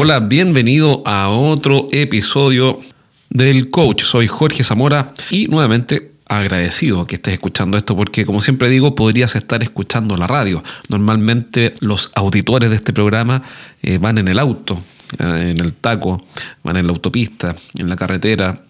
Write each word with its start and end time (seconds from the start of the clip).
Hola, 0.00 0.20
bienvenido 0.20 1.02
a 1.06 1.28
otro 1.28 1.88
episodio 1.90 2.80
del 3.30 3.68
coach. 3.68 4.04
Soy 4.04 4.28
Jorge 4.28 4.62
Zamora 4.62 5.12
y 5.28 5.48
nuevamente 5.48 6.12
agradecido 6.28 7.04
que 7.04 7.16
estés 7.16 7.34
escuchando 7.34 7.76
esto 7.76 7.96
porque 7.96 8.24
como 8.24 8.40
siempre 8.40 8.70
digo 8.70 8.94
podrías 8.94 9.34
estar 9.34 9.60
escuchando 9.60 10.16
la 10.16 10.28
radio. 10.28 10.62
Normalmente 10.88 11.74
los 11.80 12.12
auditores 12.14 12.70
de 12.70 12.76
este 12.76 12.92
programa 12.92 13.42
eh, 13.82 13.98
van 13.98 14.18
en 14.18 14.28
el 14.28 14.38
auto, 14.38 14.80
eh, 15.18 15.54
en 15.56 15.64
el 15.64 15.72
taco, 15.72 16.24
van 16.62 16.76
en 16.76 16.86
la 16.86 16.92
autopista, 16.92 17.56
en 17.76 17.88
la 17.88 17.96
carretera 17.96 18.62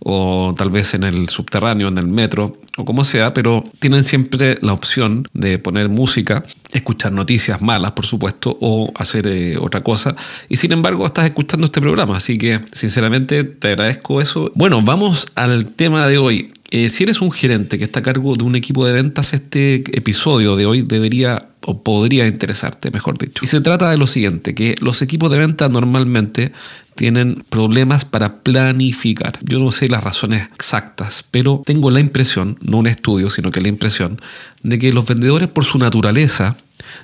o 0.00 0.54
tal 0.56 0.70
vez 0.70 0.94
en 0.94 1.04
el 1.04 1.28
subterráneo, 1.28 1.88
en 1.88 1.98
el 1.98 2.06
metro, 2.06 2.58
o 2.76 2.84
como 2.84 3.02
sea, 3.02 3.34
pero 3.34 3.64
tienen 3.80 4.04
siempre 4.04 4.56
la 4.62 4.72
opción 4.72 5.26
de 5.32 5.58
poner 5.58 5.88
música, 5.88 6.44
escuchar 6.72 7.12
noticias 7.12 7.60
malas, 7.60 7.92
por 7.92 8.06
supuesto, 8.06 8.56
o 8.60 8.92
hacer 8.94 9.26
eh, 9.26 9.56
otra 9.58 9.82
cosa. 9.82 10.14
Y 10.48 10.56
sin 10.56 10.72
embargo, 10.72 11.04
estás 11.04 11.26
escuchando 11.26 11.66
este 11.66 11.80
programa, 11.80 12.16
así 12.16 12.38
que 12.38 12.60
sinceramente 12.72 13.42
te 13.44 13.68
agradezco 13.68 14.20
eso. 14.20 14.52
Bueno, 14.54 14.80
vamos 14.82 15.32
al 15.34 15.66
tema 15.66 16.06
de 16.06 16.18
hoy. 16.18 16.52
Eh, 16.70 16.90
si 16.90 17.04
eres 17.04 17.20
un 17.22 17.32
gerente 17.32 17.78
que 17.78 17.84
está 17.84 18.00
a 18.00 18.02
cargo 18.02 18.36
de 18.36 18.44
un 18.44 18.54
equipo 18.54 18.86
de 18.86 18.92
ventas, 18.92 19.32
este 19.32 19.76
episodio 19.96 20.54
de 20.54 20.66
hoy 20.66 20.82
debería 20.82 21.48
o 21.64 21.82
podría 21.82 22.26
interesarte, 22.26 22.90
mejor 22.90 23.18
dicho. 23.18 23.44
Y 23.44 23.46
se 23.46 23.60
trata 23.60 23.90
de 23.90 23.96
lo 23.96 24.06
siguiente, 24.06 24.54
que 24.54 24.74
los 24.80 25.02
equipos 25.02 25.30
de 25.30 25.38
ventas 25.38 25.70
normalmente 25.70 26.52
tienen 26.98 27.44
problemas 27.48 28.04
para 28.04 28.42
planificar. 28.42 29.38
Yo 29.40 29.60
no 29.60 29.70
sé 29.70 29.88
las 29.88 30.02
razones 30.02 30.48
exactas, 30.52 31.24
pero 31.30 31.62
tengo 31.64 31.92
la 31.92 32.00
impresión, 32.00 32.58
no 32.60 32.78
un 32.78 32.88
estudio, 32.88 33.30
sino 33.30 33.52
que 33.52 33.60
la 33.60 33.68
impresión, 33.68 34.20
de 34.64 34.80
que 34.80 34.92
los 34.92 35.06
vendedores 35.06 35.46
por 35.46 35.64
su 35.64 35.78
naturaleza 35.78 36.56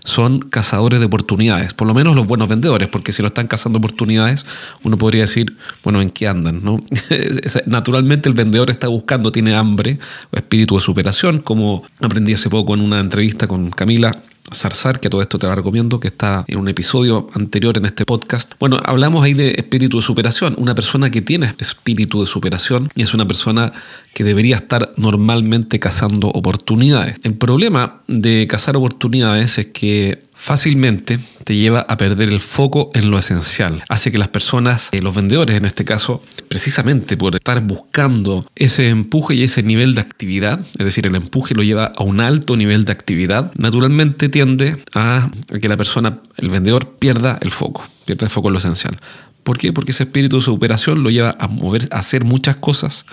son 0.02 0.40
cazadores 0.40 0.98
de 0.98 1.06
oportunidades, 1.06 1.74
por 1.74 1.86
lo 1.86 1.94
menos 1.94 2.16
los 2.16 2.26
buenos 2.26 2.48
vendedores, 2.48 2.88
porque 2.88 3.12
si 3.12 3.22
no 3.22 3.28
están 3.28 3.46
cazando 3.46 3.78
oportunidades, 3.78 4.44
uno 4.82 4.98
podría 4.98 5.22
decir, 5.22 5.56
bueno, 5.84 6.02
¿en 6.02 6.10
qué 6.10 6.26
andan? 6.26 6.64
¿no? 6.64 6.80
Naturalmente 7.66 8.28
el 8.28 8.34
vendedor 8.34 8.70
está 8.70 8.88
buscando, 8.88 9.30
tiene 9.30 9.54
hambre 9.54 10.00
espíritu 10.32 10.74
de 10.74 10.80
superación, 10.80 11.38
como 11.38 11.84
aprendí 12.00 12.34
hace 12.34 12.50
poco 12.50 12.74
en 12.74 12.80
una 12.80 12.98
entrevista 12.98 13.46
con 13.46 13.70
Camila, 13.70 14.10
Zarzar, 14.52 15.00
que 15.00 15.08
todo 15.08 15.22
esto 15.22 15.38
te 15.38 15.46
lo 15.46 15.54
recomiendo, 15.54 16.00
que 16.00 16.08
está 16.08 16.44
en 16.48 16.58
un 16.58 16.68
episodio 16.68 17.28
anterior 17.34 17.76
en 17.78 17.86
este 17.86 18.04
podcast. 18.04 18.52
Bueno, 18.58 18.78
hablamos 18.84 19.24
ahí 19.24 19.34
de 19.34 19.52
espíritu 19.52 19.98
de 19.98 20.02
superación. 20.02 20.54
Una 20.58 20.74
persona 20.74 21.10
que 21.10 21.22
tiene 21.22 21.52
espíritu 21.58 22.20
de 22.20 22.26
superación 22.26 22.90
y 22.94 23.02
es 23.02 23.14
una 23.14 23.26
persona 23.26 23.72
que 24.14 24.24
debería 24.24 24.56
estar 24.56 24.92
normalmente 24.96 25.78
cazando 25.78 26.28
oportunidades. 26.28 27.16
El 27.24 27.34
problema 27.34 28.02
de 28.06 28.46
cazar 28.46 28.76
oportunidades 28.76 29.58
es 29.58 29.66
que 29.66 30.22
fácilmente 30.44 31.18
te 31.44 31.56
lleva 31.56 31.86
a 31.88 31.96
perder 31.96 32.28
el 32.28 32.38
foco 32.38 32.90
en 32.92 33.10
lo 33.10 33.18
esencial. 33.18 33.82
Hace 33.88 34.12
que 34.12 34.18
las 34.18 34.28
personas, 34.28 34.90
eh, 34.92 35.00
los 35.00 35.14
vendedores 35.14 35.56
en 35.56 35.64
este 35.64 35.86
caso, 35.86 36.22
precisamente 36.50 37.16
por 37.16 37.34
estar 37.34 37.62
buscando 37.62 38.46
ese 38.54 38.90
empuje 38.90 39.36
y 39.36 39.44
ese 39.44 39.62
nivel 39.62 39.94
de 39.94 40.02
actividad, 40.02 40.60
es 40.78 40.84
decir, 40.84 41.06
el 41.06 41.14
empuje 41.14 41.54
lo 41.54 41.62
lleva 41.62 41.92
a 41.96 42.02
un 42.02 42.20
alto 42.20 42.58
nivel 42.58 42.84
de 42.84 42.92
actividad, 42.92 43.52
naturalmente 43.56 44.28
tiende 44.28 44.76
a 44.94 45.30
que 45.62 45.68
la 45.70 45.78
persona, 45.78 46.18
el 46.36 46.50
vendedor, 46.50 46.94
pierda 46.98 47.38
el 47.40 47.50
foco, 47.50 47.82
pierda 48.04 48.26
el 48.26 48.30
foco 48.30 48.48
en 48.48 48.52
lo 48.52 48.58
esencial. 48.58 48.98
¿Por 49.44 49.56
qué? 49.56 49.72
Porque 49.72 49.92
ese 49.92 50.02
espíritu 50.02 50.36
de 50.36 50.42
superación 50.42 51.02
lo 51.02 51.08
lleva 51.08 51.36
a 51.38 51.48
mover, 51.48 51.88
a 51.90 52.00
hacer 52.00 52.24
muchas 52.24 52.56
cosas 52.56 53.06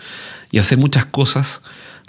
y 0.52 0.60
hacer 0.60 0.78
muchas 0.78 1.06
cosas 1.06 1.62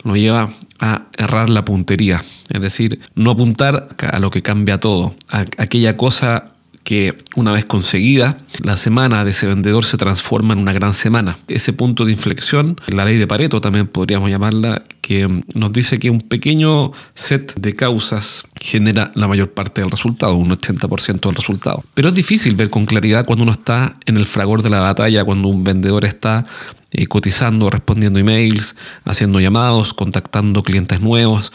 lo 0.04 0.16
lleva 0.16 0.50
a 0.80 1.04
errar 1.16 1.48
la 1.48 1.64
puntería, 1.64 2.22
es 2.50 2.60
decir, 2.60 3.00
no 3.14 3.32
apuntar 3.32 3.88
a 3.98 4.18
lo 4.18 4.30
que 4.30 4.42
cambia 4.42 4.80
todo, 4.80 5.14
a 5.30 5.44
aquella 5.58 5.96
cosa 5.96 6.51
que 6.84 7.16
una 7.36 7.52
vez 7.52 7.64
conseguida, 7.64 8.36
la 8.62 8.76
semana 8.76 9.24
de 9.24 9.30
ese 9.30 9.46
vendedor 9.46 9.84
se 9.84 9.96
transforma 9.96 10.52
en 10.52 10.60
una 10.60 10.72
gran 10.72 10.94
semana. 10.94 11.38
Ese 11.48 11.72
punto 11.72 12.04
de 12.04 12.12
inflexión, 12.12 12.76
la 12.86 13.04
ley 13.04 13.18
de 13.18 13.26
Pareto 13.26 13.60
también 13.60 13.86
podríamos 13.86 14.30
llamarla, 14.30 14.82
que 15.00 15.28
nos 15.54 15.72
dice 15.72 15.98
que 15.98 16.10
un 16.10 16.20
pequeño 16.20 16.92
set 17.14 17.54
de 17.56 17.74
causas 17.74 18.44
genera 18.60 19.10
la 19.14 19.28
mayor 19.28 19.50
parte 19.50 19.80
del 19.80 19.90
resultado, 19.90 20.34
un 20.34 20.50
80% 20.50 21.20
del 21.20 21.34
resultado. 21.34 21.84
Pero 21.94 22.08
es 22.08 22.14
difícil 22.14 22.54
ver 22.54 22.70
con 22.70 22.86
claridad 22.86 23.24
cuando 23.24 23.42
uno 23.42 23.52
está 23.52 23.96
en 24.06 24.16
el 24.16 24.26
fragor 24.26 24.62
de 24.62 24.70
la 24.70 24.80
batalla, 24.80 25.24
cuando 25.24 25.48
un 25.48 25.64
vendedor 25.64 26.04
está 26.04 26.46
eh, 26.92 27.06
cotizando, 27.06 27.70
respondiendo 27.70 28.18
emails, 28.18 28.76
haciendo 29.04 29.40
llamados, 29.40 29.94
contactando 29.94 30.62
clientes 30.62 31.00
nuevos 31.00 31.52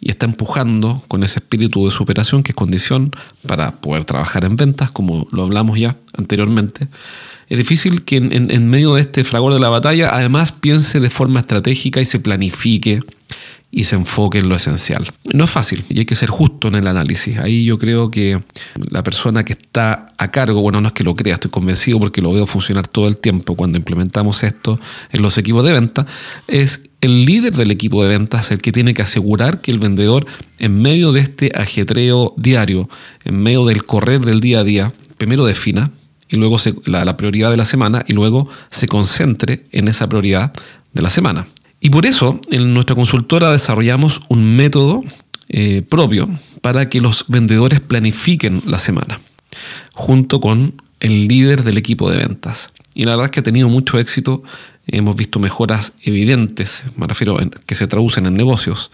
y 0.00 0.10
está 0.10 0.26
empujando 0.26 1.02
con 1.08 1.24
ese 1.24 1.40
espíritu 1.40 1.86
de 1.86 1.92
superación 1.92 2.42
que 2.42 2.52
es 2.52 2.56
condición 2.56 3.14
para 3.46 3.72
poder 3.72 4.04
trabajar 4.04 4.44
en 4.44 4.56
ventas, 4.56 4.90
como 4.90 5.26
lo 5.32 5.42
hablamos 5.42 5.78
ya 5.78 5.96
anteriormente. 6.16 6.88
Es 7.48 7.56
difícil 7.56 8.04
que 8.04 8.16
en, 8.16 8.68
medio 8.68 8.94
de 8.94 9.00
este 9.00 9.24
fragor 9.24 9.54
de 9.54 9.58
la 9.58 9.70
batalla 9.70 10.10
además 10.12 10.52
piense 10.52 11.00
de 11.00 11.08
forma 11.08 11.40
estratégica 11.40 12.00
y 12.00 12.04
se 12.04 12.20
planifique 12.20 13.00
y 13.70 13.84
se 13.84 13.96
enfoque 13.96 14.38
en 14.38 14.48
lo 14.48 14.56
esencial. 14.56 15.10
No 15.32 15.44
es 15.44 15.50
fácil 15.50 15.84
y 15.88 15.98
hay 15.98 16.04
que 16.04 16.14
ser 16.14 16.28
justo 16.28 16.68
en 16.68 16.74
el 16.74 16.86
análisis. 16.86 17.38
Ahí 17.38 17.64
yo 17.64 17.78
creo 17.78 18.10
que 18.10 18.38
la 18.90 19.02
persona 19.02 19.44
que 19.44 19.54
está 19.54 20.12
a 20.18 20.30
cargo, 20.30 20.60
bueno, 20.60 20.80
no 20.80 20.88
es 20.88 20.94
que 20.94 21.04
lo 21.04 21.16
crea, 21.16 21.34
estoy 21.34 21.50
convencido 21.50 21.98
porque 21.98 22.20
lo 22.20 22.32
veo 22.32 22.46
funcionar 22.46 22.86
todo 22.86 23.08
el 23.08 23.16
tiempo 23.16 23.56
cuando 23.56 23.78
implementamos 23.78 24.42
esto 24.44 24.78
en 25.10 25.22
los 25.22 25.38
equipos 25.38 25.64
de 25.64 25.72
venta, 25.72 26.06
es 26.46 26.87
el 27.00 27.24
líder 27.24 27.54
del 27.54 27.70
equipo 27.70 28.02
de 28.02 28.08
ventas 28.08 28.50
el 28.50 28.58
que 28.58 28.72
tiene 28.72 28.94
que 28.94 29.02
asegurar 29.02 29.60
que 29.60 29.70
el 29.70 29.78
vendedor, 29.78 30.26
en 30.58 30.80
medio 30.80 31.12
de 31.12 31.20
este 31.20 31.52
ajetreo 31.54 32.34
diario, 32.36 32.88
en 33.24 33.42
medio 33.42 33.64
del 33.64 33.84
correr 33.84 34.24
del 34.24 34.40
día 34.40 34.60
a 34.60 34.64
día, 34.64 34.92
primero 35.16 35.44
defina 35.44 35.92
y 36.28 36.36
luego 36.36 36.58
la, 36.86 37.04
la 37.04 37.16
prioridad 37.16 37.50
de 37.50 37.56
la 37.56 37.64
semana 37.64 38.04
y 38.06 38.12
luego 38.12 38.48
se 38.70 38.88
concentre 38.88 39.64
en 39.72 39.88
esa 39.88 40.08
prioridad 40.08 40.52
de 40.92 41.02
la 41.02 41.10
semana. 41.10 41.46
Y 41.80 41.90
por 41.90 42.06
eso 42.06 42.40
en 42.50 42.74
nuestra 42.74 42.96
consultora 42.96 43.52
desarrollamos 43.52 44.22
un 44.28 44.56
método 44.56 45.02
eh, 45.48 45.82
propio 45.88 46.28
para 46.60 46.88
que 46.88 47.00
los 47.00 47.24
vendedores 47.28 47.80
planifiquen 47.80 48.62
la 48.66 48.78
semana, 48.78 49.20
junto 49.94 50.40
con 50.40 50.74
el 51.00 51.28
líder 51.28 51.62
del 51.62 51.78
equipo 51.78 52.10
de 52.10 52.18
ventas. 52.18 52.70
Y 52.94 53.04
la 53.04 53.12
verdad 53.12 53.26
es 53.26 53.30
que 53.30 53.40
ha 53.40 53.44
tenido 53.44 53.68
mucho 53.68 53.98
éxito, 53.98 54.42
hemos 54.88 55.16
visto 55.16 55.38
mejoras 55.38 55.94
evidentes, 56.02 56.84
me 56.96 57.06
refiero 57.06 57.38
a 57.38 57.44
que 57.66 57.74
se 57.74 57.86
traducen 57.86 58.26
en 58.26 58.34
negocios, 58.34 58.90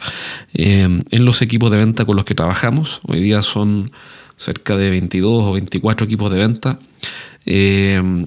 eh, 0.52 0.88
en 1.10 1.24
los 1.24 1.42
equipos 1.42 1.70
de 1.70 1.78
venta 1.78 2.04
con 2.04 2.16
los 2.16 2.24
que 2.24 2.34
trabajamos. 2.34 3.00
Hoy 3.04 3.20
día 3.20 3.42
son 3.42 3.92
cerca 4.36 4.76
de 4.76 4.90
22 4.90 5.44
o 5.44 5.52
24 5.52 6.06
equipos 6.06 6.30
de 6.30 6.38
venta. 6.38 6.78
Eh, 7.46 8.26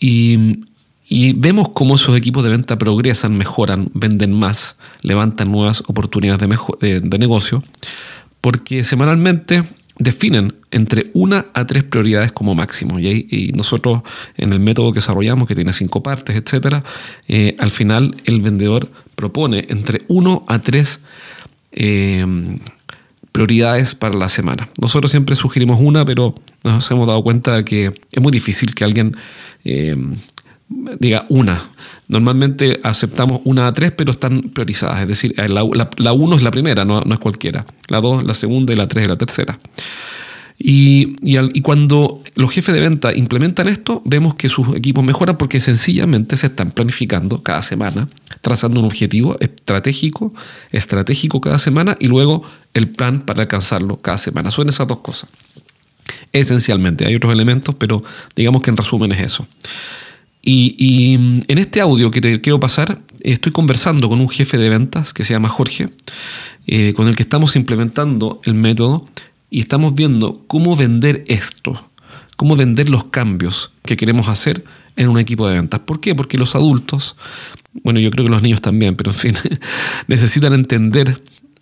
y 0.00 0.60
y 1.08 1.32
vemos 1.32 1.70
cómo 1.70 1.94
esos 1.94 2.16
equipos 2.16 2.44
de 2.44 2.50
venta 2.50 2.76
progresan, 2.76 3.36
mejoran, 3.38 3.90
venden 3.94 4.38
más, 4.38 4.76
levantan 5.00 5.50
nuevas 5.50 5.82
oportunidades 5.86 6.46
de, 6.80 7.00
de, 7.00 7.18
negocio, 7.18 7.62
porque 8.42 8.84
semanalmente 8.84 9.64
definen 9.98 10.54
entre 10.70 11.10
una 11.14 11.46
a 11.54 11.66
tres 11.66 11.84
prioridades 11.84 12.32
como 12.32 12.54
máximo. 12.54 12.98
Y, 13.00 13.52
nosotros 13.56 14.02
en 14.36 14.52
el 14.52 14.60
método 14.60 14.92
que 14.92 15.00
desarrollamos, 15.00 15.48
que 15.48 15.54
tiene 15.54 15.72
cinco 15.72 16.02
partes, 16.02 16.36
etc., 16.36 16.82
eh, 17.26 17.56
al 17.58 17.70
final 17.70 18.14
el 18.24 18.40
vendedor 18.40 18.88
propone 19.16 19.66
entre 19.68 20.02
uno 20.08 20.44
a 20.48 20.58
tres 20.58 21.00
eh, 21.72 22.24
prioridades 23.32 23.94
para 23.94 24.16
la 24.16 24.28
semana. 24.28 24.68
Nosotros 24.80 25.10
siempre 25.10 25.36
sugerimos 25.36 25.78
una, 25.80 26.04
pero 26.04 26.34
nos 26.64 26.90
hemos 26.90 27.06
dado 27.06 27.22
cuenta 27.22 27.56
de 27.56 27.64
que 27.64 27.92
es 28.10 28.22
muy 28.22 28.32
difícil 28.32 28.74
que 28.74 28.84
alguien 28.84 29.16
eh, 29.64 29.96
diga 30.68 31.24
una. 31.28 31.60
Normalmente 32.08 32.80
aceptamos 32.82 33.40
una 33.44 33.66
a 33.66 33.72
tres, 33.72 33.92
pero 33.92 34.10
están 34.10 34.42
priorizadas. 34.42 35.02
Es 35.02 35.08
decir, 35.08 35.34
la, 35.36 35.90
la, 35.96 36.12
uno 36.12 36.36
es 36.36 36.42
la 36.42 36.50
primera, 36.50 36.84
no, 36.84 37.00
no, 37.02 37.14
es 37.14 37.20
cualquiera. 37.20 37.64
La 37.88 38.00
dos, 38.00 38.24
la 38.24 38.34
segunda 38.34 38.72
y 38.72 38.76
la 38.76 38.88
tres 38.88 39.04
es 39.04 39.08
la 39.08 39.16
tercera. 39.16 39.58
Y, 40.60 41.14
y, 41.22 41.60
cuando 41.60 42.20
los 42.34 42.50
jefes 42.50 42.74
de 42.74 42.80
venta 42.80 43.14
implementan 43.14 43.68
esto, 43.68 44.02
vemos 44.04 44.34
que 44.34 44.48
sus 44.48 44.74
equipos 44.76 45.04
mejoran 45.04 45.36
porque 45.36 45.60
sencillamente 45.60 46.36
se 46.36 46.48
están 46.48 46.72
planificando 46.72 47.44
cada 47.44 47.62
semana, 47.62 48.08
trazando 48.40 48.80
un 48.80 48.86
objetivo 48.86 49.36
estratégico, 49.38 50.34
estratégico 50.72 51.40
cada 51.40 51.60
semana 51.60 51.96
y 52.00 52.08
luego 52.08 52.42
el 52.74 52.88
plan 52.88 53.20
para 53.20 53.42
alcanzarlo 53.42 54.00
cada 54.00 54.18
semana. 54.18 54.50
Son 54.50 54.68
esas 54.68 54.88
dos 54.88 54.98
cosas. 54.98 55.30
Esencialmente, 56.32 57.06
hay 57.06 57.14
otros 57.14 57.32
elementos, 57.32 57.76
pero 57.76 58.02
digamos 58.34 58.62
que 58.62 58.70
en 58.70 58.76
resumen 58.76 59.12
es 59.12 59.20
eso. 59.20 59.46
Y, 60.50 61.14
en 61.46 61.58
este 61.58 61.82
audio 61.82 62.10
que 62.10 62.22
te 62.22 62.40
quiero 62.40 62.58
pasar, 62.58 62.98
estoy 63.20 63.52
conversando 63.52 64.08
con 64.08 64.18
un 64.18 64.30
jefe 64.30 64.56
de 64.56 64.70
ventas 64.70 65.12
que 65.12 65.22
se 65.22 65.34
llama 65.34 65.50
Jorge, 65.50 65.90
eh, 66.66 66.94
con 66.96 67.06
el 67.06 67.16
que 67.16 67.22
estamos 67.22 67.54
implementando 67.54 68.40
el 68.44 68.54
método 68.54 69.04
y 69.50 69.60
estamos 69.60 69.94
viendo 69.94 70.44
cómo 70.46 70.74
vender 70.74 71.22
esto, 71.28 71.90
cómo 72.38 72.56
vender 72.56 72.88
los 72.88 73.04
cambios 73.04 73.72
que 73.84 73.98
queremos 73.98 74.28
hacer 74.28 74.64
en 74.96 75.10
un 75.10 75.18
equipo 75.18 75.46
de 75.46 75.56
ventas. 75.56 75.80
¿Por 75.80 76.00
qué? 76.00 76.14
Porque 76.14 76.38
los 76.38 76.54
adultos, 76.54 77.16
bueno, 77.84 78.00
yo 78.00 78.10
creo 78.10 78.24
que 78.24 78.30
los 78.30 78.40
niños 78.40 78.62
también, 78.62 78.96
pero 78.96 79.10
en 79.10 79.18
fin, 79.18 79.34
necesitan 80.06 80.54
entender 80.54 81.14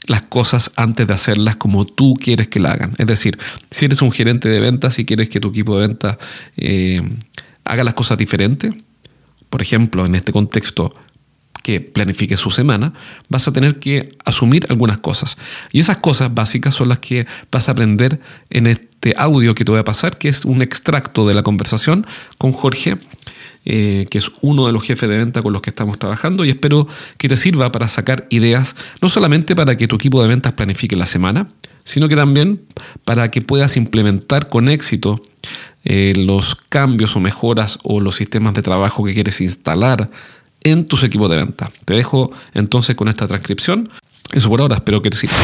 las 0.06 0.22
cosas 0.22 0.70
antes 0.76 1.08
de 1.08 1.12
hacerlas 1.12 1.56
como 1.56 1.86
tú 1.86 2.14
quieres 2.14 2.46
que 2.46 2.60
la 2.60 2.70
hagan. 2.70 2.94
Es 2.98 3.08
decir, 3.08 3.36
si 3.68 3.86
eres 3.86 4.00
un 4.00 4.12
gerente 4.12 4.48
de 4.48 4.60
ventas 4.60 5.00
y 5.00 5.04
quieres 5.04 5.28
que 5.28 5.40
tu 5.40 5.48
equipo 5.48 5.76
de 5.76 5.88
ventas 5.88 6.18
eh, 6.56 7.02
haga 7.66 7.84
las 7.84 7.94
cosas 7.94 8.18
diferentes, 8.18 8.74
por 9.50 9.62
ejemplo, 9.62 10.06
en 10.06 10.14
este 10.14 10.32
contexto, 10.32 10.92
que 11.66 11.80
planifique 11.80 12.36
su 12.36 12.52
semana, 12.52 12.92
vas 13.28 13.48
a 13.48 13.52
tener 13.52 13.80
que 13.80 14.16
asumir 14.24 14.66
algunas 14.70 14.98
cosas. 14.98 15.36
Y 15.72 15.80
esas 15.80 15.98
cosas 15.98 16.32
básicas 16.32 16.74
son 16.74 16.88
las 16.88 16.98
que 16.98 17.26
vas 17.50 17.68
a 17.68 17.72
aprender 17.72 18.20
en 18.50 18.68
este 18.68 19.14
audio 19.16 19.52
que 19.54 19.64
te 19.64 19.72
voy 19.72 19.80
a 19.80 19.84
pasar, 19.84 20.16
que 20.16 20.28
es 20.28 20.44
un 20.44 20.62
extracto 20.62 21.26
de 21.26 21.34
la 21.34 21.42
conversación 21.42 22.06
con 22.38 22.52
Jorge, 22.52 22.98
eh, 23.64 24.06
que 24.08 24.18
es 24.18 24.30
uno 24.42 24.68
de 24.68 24.72
los 24.72 24.84
jefes 24.84 25.08
de 25.08 25.16
venta 25.16 25.42
con 25.42 25.52
los 25.52 25.60
que 25.60 25.70
estamos 25.70 25.98
trabajando 25.98 26.44
y 26.44 26.50
espero 26.50 26.86
que 27.18 27.28
te 27.28 27.36
sirva 27.36 27.72
para 27.72 27.88
sacar 27.88 28.28
ideas, 28.30 28.76
no 29.02 29.08
solamente 29.08 29.56
para 29.56 29.76
que 29.76 29.88
tu 29.88 29.96
equipo 29.96 30.22
de 30.22 30.28
ventas 30.28 30.52
planifique 30.52 30.94
la 30.94 31.06
semana, 31.06 31.48
sino 31.82 32.08
que 32.08 32.14
también 32.14 32.62
para 33.04 33.32
que 33.32 33.42
puedas 33.42 33.76
implementar 33.76 34.46
con 34.46 34.68
éxito 34.68 35.20
eh, 35.88 36.14
los 36.16 36.56
cambios 36.56 37.14
o 37.14 37.20
mejoras 37.20 37.78
o 37.84 38.00
los 38.00 38.16
sistemas 38.16 38.54
de 38.54 38.62
trabajo 38.62 39.04
que 39.04 39.14
quieres 39.14 39.40
instalar 39.40 40.10
en 40.64 40.88
tus 40.88 41.04
equipos 41.04 41.30
de 41.30 41.36
venta. 41.36 41.70
Te 41.84 41.94
dejo 41.94 42.32
entonces 42.54 42.96
con 42.96 43.06
esta 43.06 43.28
transcripción. 43.28 43.88
Eso 44.32 44.48
por 44.48 44.60
ahora, 44.60 44.74
espero 44.74 45.00
que 45.00 45.10
te 45.10 45.16
sirva. 45.16 45.36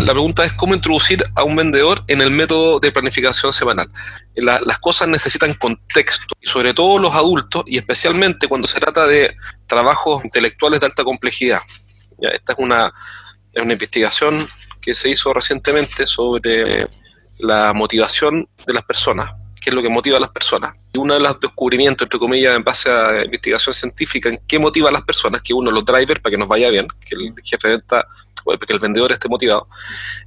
La, 0.00 0.12
pregunta 0.12 0.44
es 0.44 0.52
cómo 0.54 0.74
introducir 0.74 1.22
a 1.36 1.44
un 1.44 1.54
vendedor 1.54 2.02
en 2.08 2.20
el 2.20 2.32
método 2.32 2.80
de 2.80 2.90
planificación 2.90 3.52
semanal. 3.52 3.88
las 4.34 4.78
cosas 4.80 5.06
necesitan 5.06 5.54
contexto, 5.54 6.34
sobre 6.42 6.74
todo 6.74 6.98
los 6.98 7.14
adultos, 7.14 7.62
y 7.66 7.78
especialmente 7.78 8.48
cuando 8.48 8.66
se 8.66 8.80
trata 8.80 9.06
de 9.06 9.36
trabajos 9.68 10.24
intelectuales 10.24 10.80
de 10.80 10.86
alta 10.86 11.04
complejidad. 11.04 11.60
esta 12.20 12.54
es 12.54 12.58
una, 12.58 12.92
es 13.52 13.62
una 13.62 13.72
investigación 13.72 14.48
que 14.82 14.94
se 14.94 15.08
hizo 15.08 15.32
recientemente 15.32 16.06
sobre 16.06 16.86
la 17.38 17.72
motivación 17.72 18.48
de 18.66 18.74
las 18.74 18.84
personas 18.84 19.30
qué 19.62 19.70
es 19.70 19.74
lo 19.74 19.82
que 19.82 19.88
motiva 19.88 20.16
a 20.16 20.20
las 20.20 20.30
personas. 20.30 20.74
Y 20.92 20.98
uno 20.98 21.14
de 21.14 21.20
los 21.20 21.38
descubrimientos, 21.38 22.04
entre 22.04 22.18
comillas, 22.18 22.56
en 22.56 22.64
base 22.64 22.90
a 22.90 23.24
investigación 23.24 23.72
científica, 23.72 24.28
en 24.28 24.40
qué 24.46 24.58
motiva 24.58 24.88
a 24.88 24.92
las 24.92 25.02
personas, 25.02 25.40
que 25.40 25.54
uno 25.54 25.70
los 25.70 25.84
drivers 25.84 26.20
para 26.20 26.32
que 26.32 26.38
nos 26.38 26.48
vaya 26.48 26.68
bien, 26.68 26.88
que 26.88 27.14
el 27.14 27.32
jefe 27.44 27.68
de 27.68 27.76
venta, 27.76 28.06
que 28.66 28.72
el 28.72 28.80
vendedor 28.80 29.12
esté 29.12 29.28
motivado, 29.28 29.68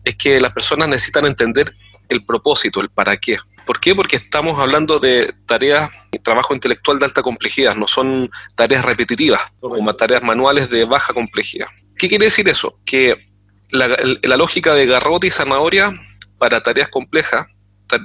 es 0.03 0.15
que 0.15 0.39
las 0.39 0.53
personas 0.53 0.87
necesitan 0.87 1.25
entender 1.25 1.75
el 2.07 2.25
propósito, 2.25 2.79
el 2.79 2.89
para 2.89 3.17
qué. 3.17 3.37
¿Por 3.65 3.79
qué? 3.79 3.93
Porque 3.93 4.15
estamos 4.15 4.59
hablando 4.59 4.99
de 4.99 5.33
tareas, 5.45 5.89
trabajo 6.23 6.53
intelectual 6.53 6.99
de 6.99 7.05
alta 7.05 7.21
complejidad, 7.21 7.75
no 7.75 7.87
son 7.87 8.29
tareas 8.55 8.85
repetitivas, 8.85 9.41
como 9.59 9.95
tareas 9.95 10.23
manuales 10.23 10.69
de 10.69 10.85
baja 10.85 11.13
complejidad. 11.13 11.67
¿Qué 11.97 12.07
quiere 12.07 12.25
decir 12.25 12.47
eso? 12.47 12.79
Que 12.85 13.34
la, 13.69 13.95
la 14.21 14.37
lógica 14.37 14.73
de 14.73 14.85
garrote 14.85 15.27
y 15.27 15.31
zanahoria 15.31 15.93
para 16.37 16.61
tareas 16.61 16.89
complejas 16.89 17.47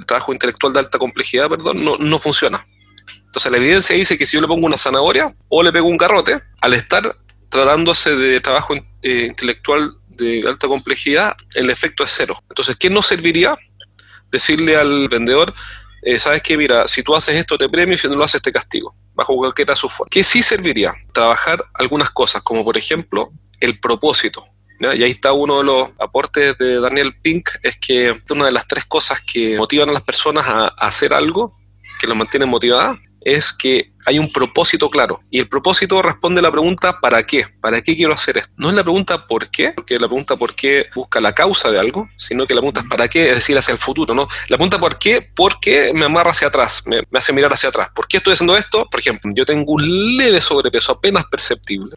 trabajo 0.05 0.33
intelectual 0.33 0.73
de 0.73 0.79
alta 0.79 0.97
complejidad, 0.97 1.49
perdón, 1.49 1.83
no, 1.83 1.97
no 1.97 2.19
funciona. 2.19 2.65
Entonces 3.25 3.51
la 3.51 3.57
evidencia 3.57 3.95
dice 3.95 4.17
que 4.17 4.25
si 4.25 4.37
yo 4.37 4.41
le 4.41 4.47
pongo 4.47 4.65
una 4.65 4.77
zanahoria 4.77 5.33
o 5.49 5.63
le 5.63 5.71
pego 5.71 5.87
un 5.87 5.97
garrote, 5.97 6.41
al 6.61 6.73
estar 6.73 7.15
tratándose 7.49 8.15
de 8.15 8.39
trabajo 8.39 8.75
eh, 9.01 9.25
intelectual 9.27 9.93
de 10.07 10.43
alta 10.47 10.67
complejidad, 10.67 11.35
el 11.55 11.69
efecto 11.69 12.03
es 12.03 12.11
cero. 12.15 12.43
Entonces, 12.49 12.75
¿qué 12.75 12.89
no 12.89 13.01
serviría? 13.01 13.57
Decirle 14.31 14.77
al 14.77 15.09
vendedor, 15.09 15.53
eh, 16.03 16.19
sabes 16.19 16.41
que 16.41 16.57
mira, 16.57 16.87
si 16.87 17.03
tú 17.03 17.15
haces 17.15 17.35
esto 17.35 17.57
te 17.57 17.67
premio 17.67 17.95
y 17.95 17.97
si 17.97 18.07
no 18.07 18.15
lo 18.15 18.23
haces 18.23 18.41
te 18.41 18.51
castigo, 18.51 18.95
bajo 19.13 19.35
cualquiera 19.35 19.75
su 19.75 19.89
forma. 19.89 20.09
¿Qué 20.09 20.23
sí 20.23 20.41
serviría? 20.41 20.93
Trabajar 21.13 21.63
algunas 21.73 22.11
cosas, 22.11 22.41
como 22.41 22.63
por 22.63 22.77
ejemplo 22.77 23.31
el 23.59 23.79
propósito. 23.79 24.45
Y 24.81 25.03
ahí 25.03 25.11
está 25.11 25.31
uno 25.31 25.59
de 25.59 25.63
los 25.63 25.89
aportes 25.99 26.57
de 26.57 26.79
Daniel 26.79 27.15
Pink, 27.21 27.49
es 27.61 27.77
que 27.77 28.19
una 28.29 28.45
de 28.45 28.51
las 28.51 28.67
tres 28.67 28.85
cosas 28.85 29.21
que 29.21 29.57
motivan 29.57 29.89
a 29.89 29.93
las 29.93 30.01
personas 30.01 30.47
a, 30.47 30.65
hacer 30.67 31.13
algo, 31.13 31.55
que 31.99 32.07
los 32.07 32.17
mantienen 32.17 32.49
motivadas, 32.49 32.97
es 33.23 33.53
que 33.53 33.91
hay 34.07 34.17
un 34.17 34.33
propósito 34.33 34.89
claro. 34.89 35.21
Y 35.29 35.37
el 35.37 35.47
propósito 35.47 36.01
responde 36.01 36.39
a 36.39 36.41
la 36.41 36.51
pregunta 36.51 36.99
¿para 36.99 37.21
qué? 37.21 37.45
¿Para 37.61 37.79
qué 37.83 37.95
quiero 37.95 38.13
hacer 38.13 38.39
esto? 38.39 38.51
No 38.57 38.69
es 38.69 38.75
la 38.75 38.81
pregunta 38.81 39.27
¿por 39.27 39.51
qué? 39.51 39.73
Porque 39.75 39.93
la 39.99 40.07
pregunta 40.07 40.35
¿por 40.35 40.55
qué? 40.55 40.87
busca 40.95 41.19
la 41.19 41.33
causa 41.33 41.69
de 41.69 41.79
algo, 41.79 42.09
sino 42.17 42.47
que 42.47 42.55
la 42.55 42.61
pregunta 42.61 42.81
es 42.81 42.87
¿para 42.87 43.07
qué? 43.07 43.29
Es 43.29 43.35
decir, 43.35 43.55
hacia 43.55 43.73
el 43.73 43.77
futuro, 43.77 44.15
¿no? 44.15 44.27
La 44.47 44.57
pregunta 44.57 44.79
¿por 44.79 44.97
qué? 44.97 45.21
¿Por 45.21 45.59
qué 45.59 45.91
me 45.93 46.05
amarra 46.05 46.31
hacia 46.31 46.47
atrás? 46.47 46.81
Me, 46.87 47.03
me 47.11 47.19
hace 47.19 47.31
mirar 47.31 47.53
hacia 47.53 47.69
atrás. 47.69 47.89
¿Por 47.93 48.07
qué 48.07 48.17
estoy 48.17 48.33
haciendo 48.33 48.57
esto? 48.57 48.87
Por 48.89 48.99
ejemplo, 48.99 49.31
yo 49.35 49.45
tengo 49.45 49.73
un 49.73 50.17
leve 50.17 50.41
sobrepeso 50.41 50.93
apenas 50.93 51.25
perceptible. 51.25 51.93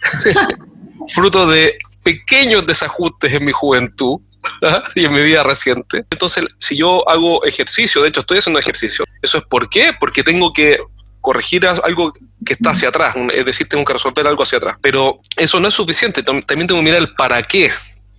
fruto 1.15 1.47
de 1.47 1.79
pequeños 2.05 2.65
desajustes 2.67 3.33
en 3.33 3.45
mi 3.45 3.53
juventud 3.53 4.21
¿ah? 4.63 4.85
y 4.95 5.07
en 5.07 5.13
mi 5.13 5.23
vida 5.23 5.43
reciente. 5.43 6.05
Entonces, 6.11 6.45
si 6.61 6.77
yo 6.77 7.09
hago 7.09 7.45
ejercicio, 7.45 8.03
de 8.03 8.11
hecho 8.11 8.21
estoy 8.21 8.39
haciendo 8.39 8.61
ejercicio, 8.61 9.05
¿eso 9.21 9.39
es 9.39 9.45
por 9.45 9.69
qué? 9.69 9.93
Porque 9.99 10.23
tengo 10.23 10.53
que 10.53 10.79
corregir 11.21 11.67
algo 11.67 12.13
que 12.45 12.53
está 12.53 12.71
hacia 12.71 12.91
atrás, 12.91 13.15
es 13.33 13.47
decir, 13.47 13.67
tengo 13.67 13.83
que 13.83 13.95
resolver 13.95 14.27
algo 14.27 14.43
hacia 14.43 14.59
atrás. 14.59 14.77
Pero 14.83 15.17
eso 15.37 15.59
no 15.59 15.69
es 15.69 15.75
suficiente, 15.75 16.23
también 16.23 16.67
tengo 16.67 16.81
que 16.81 16.85
mirar 16.85 17.01
el 17.01 17.15
para 17.15 17.43
qué. 17.43 17.73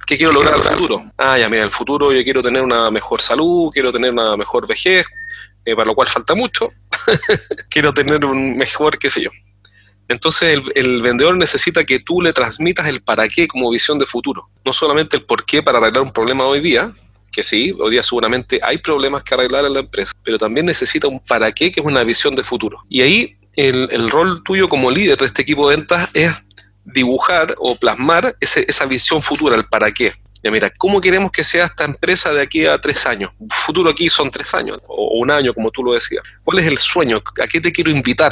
¿Qué 0.08 0.18
quiero 0.18 0.34
lograr 0.34 0.56
en 0.56 0.62
el 0.62 0.68
futuro? 0.68 1.04
Ah, 1.18 1.38
ya, 1.38 1.50
mira, 1.50 1.64
el 1.64 1.72
futuro 1.72 2.12
yo 2.12 2.24
quiero 2.24 2.42
tener 2.42 2.62
una 2.62 2.92
mejor 2.92 3.22
salud, 3.22 3.72
quiero 3.72 3.92
tener 3.92 4.12
una 4.12 4.36
mejor 4.38 4.68
vejez, 4.68 5.06
eh, 5.64 5.76
para 5.76 5.88
lo 5.88 5.96
cual 5.96 6.08
falta 6.08 6.36
mucho. 6.36 6.70
quiero 7.70 7.94
tener 7.94 8.26
un 8.26 8.56
mejor, 8.56 8.98
qué 9.00 9.10
sé 9.10 9.24
yo, 9.24 9.30
entonces 10.08 10.60
el, 10.76 11.02
vendedor 11.02 11.36
necesita 11.38 11.84
que 11.84 12.00
tú 12.00 12.22
le 12.22 12.34
transmitas 12.34 12.88
el 12.88 13.02
para 13.02 13.28
qué 13.28 13.48
como 13.48 13.70
visión 13.70 13.98
de 13.98 14.06
futuro, 14.06 14.50
no 14.64 14.74
solamente 14.74 15.18
el 15.18 15.24
por 15.24 15.46
qué 15.46 15.64
para 15.64 15.80
arreglar 15.80 16.04
un 16.04 16.12
problema 16.12 16.46
hoy 16.46 16.60
día, 16.60 16.94
que 17.32 17.44
sí, 17.44 17.76
hoy 17.80 17.92
día 17.92 18.04
seguramente 18.04 18.60
hay 18.64 18.78
problemas 18.78 19.24
que 19.24 19.34
arreglar 19.34 19.66
en 19.66 19.74
la 19.74 19.80
empresa, 19.80 20.14
pero 20.24 20.38
también 20.38 20.66
necesita 20.66 21.08
un 21.08 21.20
para 21.20 21.52
qué 21.52 21.72
que 21.72 21.82
es 21.82 21.86
una 21.86 22.04
visión 22.04 22.36
de 22.36 22.44
futuro. 22.44 22.80
Y 22.88 23.02
ahí 23.02 23.36
el, 23.56 24.10
rol 24.10 24.44
tuyo 24.44 24.70
como 24.70 24.92
líder 24.92 25.18
de 25.18 25.26
este 25.26 25.42
equipo 25.42 25.70
de 25.70 25.78
ventas 25.78 26.10
es 26.14 26.32
dibujar 26.84 27.56
o 27.58 27.76
plasmar 27.76 28.36
esa 28.40 28.86
visión 28.86 29.22
futura, 29.22 29.56
el 29.56 29.66
para 29.66 29.92
qué. 29.92 30.14
Ya 30.44 30.52
mira, 30.52 30.70
¿cómo 30.78 31.02
queremos 31.02 31.32
que 31.32 31.44
sea 31.44 31.66
esta 31.66 31.86
empresa 31.86 32.32
de 32.32 32.42
aquí 32.42 32.68
a 32.68 32.80
tres 32.80 33.08
años? 33.08 33.32
Futuro 33.50 33.90
aquí 33.90 34.10
son 34.10 34.30
tres 34.30 34.54
años 34.54 34.78
o 34.88 35.20
un 35.20 35.32
año, 35.32 35.54
como 35.56 35.72
tú 35.72 35.84
lo 35.84 35.94
decías. 35.94 36.24
¿Cuál 36.44 36.60
es 36.60 36.68
el 36.68 36.78
sueño? 36.78 37.24
¿A 37.42 37.48
qué 37.48 37.60
te 37.60 37.72
quiero 37.72 37.90
invitar? 37.90 38.32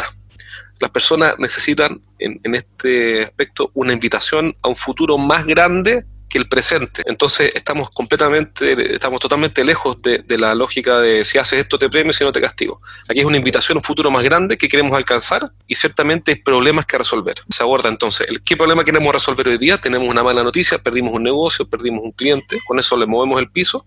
Las 0.80 0.92
personas 0.92 1.36
necesitan 1.38 2.02
en, 2.20 2.56
este 2.56 3.24
aspecto 3.24 3.72
una 3.74 3.94
invitación 3.94 4.56
a 4.62 4.68
un 4.68 4.76
futuro 4.76 5.18
más 5.18 5.46
grande 5.46 6.06
que 6.30 6.38
el 6.40 6.50
presente. 6.50 7.04
Entonces 7.06 7.52
estamos 7.54 7.90
completamente, 7.92 8.94
estamos 8.94 9.20
totalmente 9.20 9.64
lejos 9.64 10.02
de, 10.02 10.24
la 10.38 10.56
lógica 10.56 11.00
de 11.00 11.26
si 11.26 11.38
haces 11.38 11.60
esto 11.60 11.78
te 11.78 11.90
premio, 11.90 12.12
si 12.12 12.24
no 12.24 12.32
te 12.32 12.42
castigo. 12.42 12.82
Aquí 13.08 13.20
es 13.20 13.26
una 13.26 13.38
invitación 13.38 13.78
a 13.78 13.80
un 13.80 13.84
futuro 13.84 14.10
más 14.10 14.24
grande 14.24 14.58
que 14.58 14.68
queremos 14.68 14.94
alcanzar 14.94 15.52
y 15.68 15.76
ciertamente 15.76 16.32
hay 16.32 16.42
problemas 16.42 16.86
que 16.86 16.98
resolver. 16.98 17.36
Se 17.50 17.62
aborda 17.62 17.90
entonces 17.90 18.28
el 18.28 18.44
qué 18.44 18.58
problema 18.58 18.84
queremos 18.84 19.14
resolver 19.14 19.48
hoy 19.48 19.60
día. 19.60 19.80
Tenemos 19.80 20.10
una 20.10 20.24
mala 20.24 20.44
noticia, 20.44 20.80
perdimos 20.80 21.14
un 21.14 21.24
negocio, 21.24 21.70
perdimos 21.70 22.02
un 22.04 22.12
cliente, 22.12 22.60
con 22.66 22.80
eso 22.80 22.98
le 22.98 23.06
movemos 23.06 23.40
el 23.40 23.52
piso. 23.52 23.86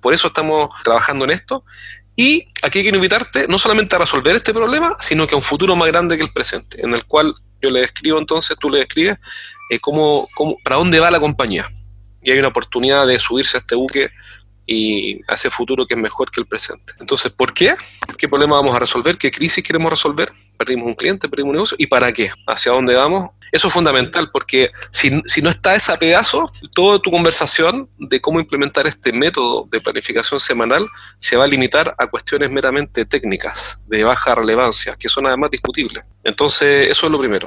Por 0.00 0.12
eso 0.12 0.26
estamos 0.26 0.70
trabajando 0.82 1.24
en 1.24 1.30
esto 1.30 1.64
y 2.20 2.48
aquí 2.62 2.82
quiero 2.82 2.96
invitarte 2.96 3.46
no 3.46 3.60
solamente 3.60 3.94
a 3.94 4.00
resolver 4.00 4.34
este 4.34 4.52
problema, 4.52 4.96
sino 4.98 5.24
que 5.24 5.36
a 5.36 5.38
un 5.38 5.42
futuro 5.42 5.76
más 5.76 5.86
grande 5.86 6.16
que 6.16 6.24
el 6.24 6.32
presente, 6.32 6.84
en 6.84 6.92
el 6.92 7.04
cual 7.04 7.32
yo 7.62 7.70
le 7.70 7.84
escribo 7.84 8.18
entonces, 8.18 8.56
tú 8.58 8.68
le 8.70 8.80
escribes, 8.80 9.18
eh, 9.70 9.78
cómo, 9.78 10.26
cómo, 10.34 10.56
para 10.64 10.74
dónde 10.74 10.98
va 10.98 11.12
la 11.12 11.20
compañía. 11.20 11.70
Y 12.20 12.32
hay 12.32 12.40
una 12.40 12.48
oportunidad 12.48 13.06
de 13.06 13.20
subirse 13.20 13.56
a 13.56 13.60
este 13.60 13.76
buque 13.76 14.10
y 14.66 15.20
a 15.28 15.34
ese 15.34 15.48
futuro 15.48 15.86
que 15.86 15.94
es 15.94 16.00
mejor 16.00 16.28
que 16.32 16.40
el 16.40 16.48
presente. 16.48 16.92
Entonces, 16.98 17.30
¿por 17.30 17.54
qué? 17.54 17.76
¿Qué 18.18 18.28
problema 18.28 18.56
vamos 18.56 18.74
a 18.74 18.80
resolver? 18.80 19.16
¿Qué 19.16 19.30
crisis 19.30 19.62
queremos 19.62 19.88
resolver? 19.88 20.32
¿Perdimos 20.58 20.88
un 20.88 20.94
cliente? 20.96 21.28
¿Perdimos 21.28 21.50
un 21.50 21.54
negocio? 21.54 21.76
¿Y 21.78 21.86
para 21.86 22.12
qué? 22.12 22.32
¿Hacia 22.48 22.72
dónde 22.72 22.96
vamos? 22.96 23.30
Eso 23.52 23.68
es 23.68 23.74
fundamental 23.74 24.30
porque 24.32 24.70
si, 24.90 25.10
no 25.10 25.50
está 25.50 25.74
ese 25.74 25.96
pedazo, 25.96 26.50
toda 26.74 26.98
tu 26.98 27.10
conversación 27.10 27.88
de 27.98 28.20
cómo 28.20 28.40
implementar 28.40 28.86
este 28.86 29.12
método 29.12 29.68
de 29.70 29.80
planificación 29.80 30.40
semanal 30.40 30.86
se 31.18 31.36
va 31.36 31.44
a 31.44 31.46
limitar 31.46 31.94
a 31.98 32.06
cuestiones 32.06 32.50
meramente 32.50 33.04
técnicas, 33.04 33.82
de 33.86 34.04
baja 34.04 34.34
relevancia, 34.34 34.96
que 34.98 35.08
son 35.08 35.26
además 35.26 35.50
discutibles. 35.50 36.04
Entonces, 36.24 36.90
eso 36.90 37.06
es 37.06 37.12
lo 37.12 37.18
primero. 37.18 37.46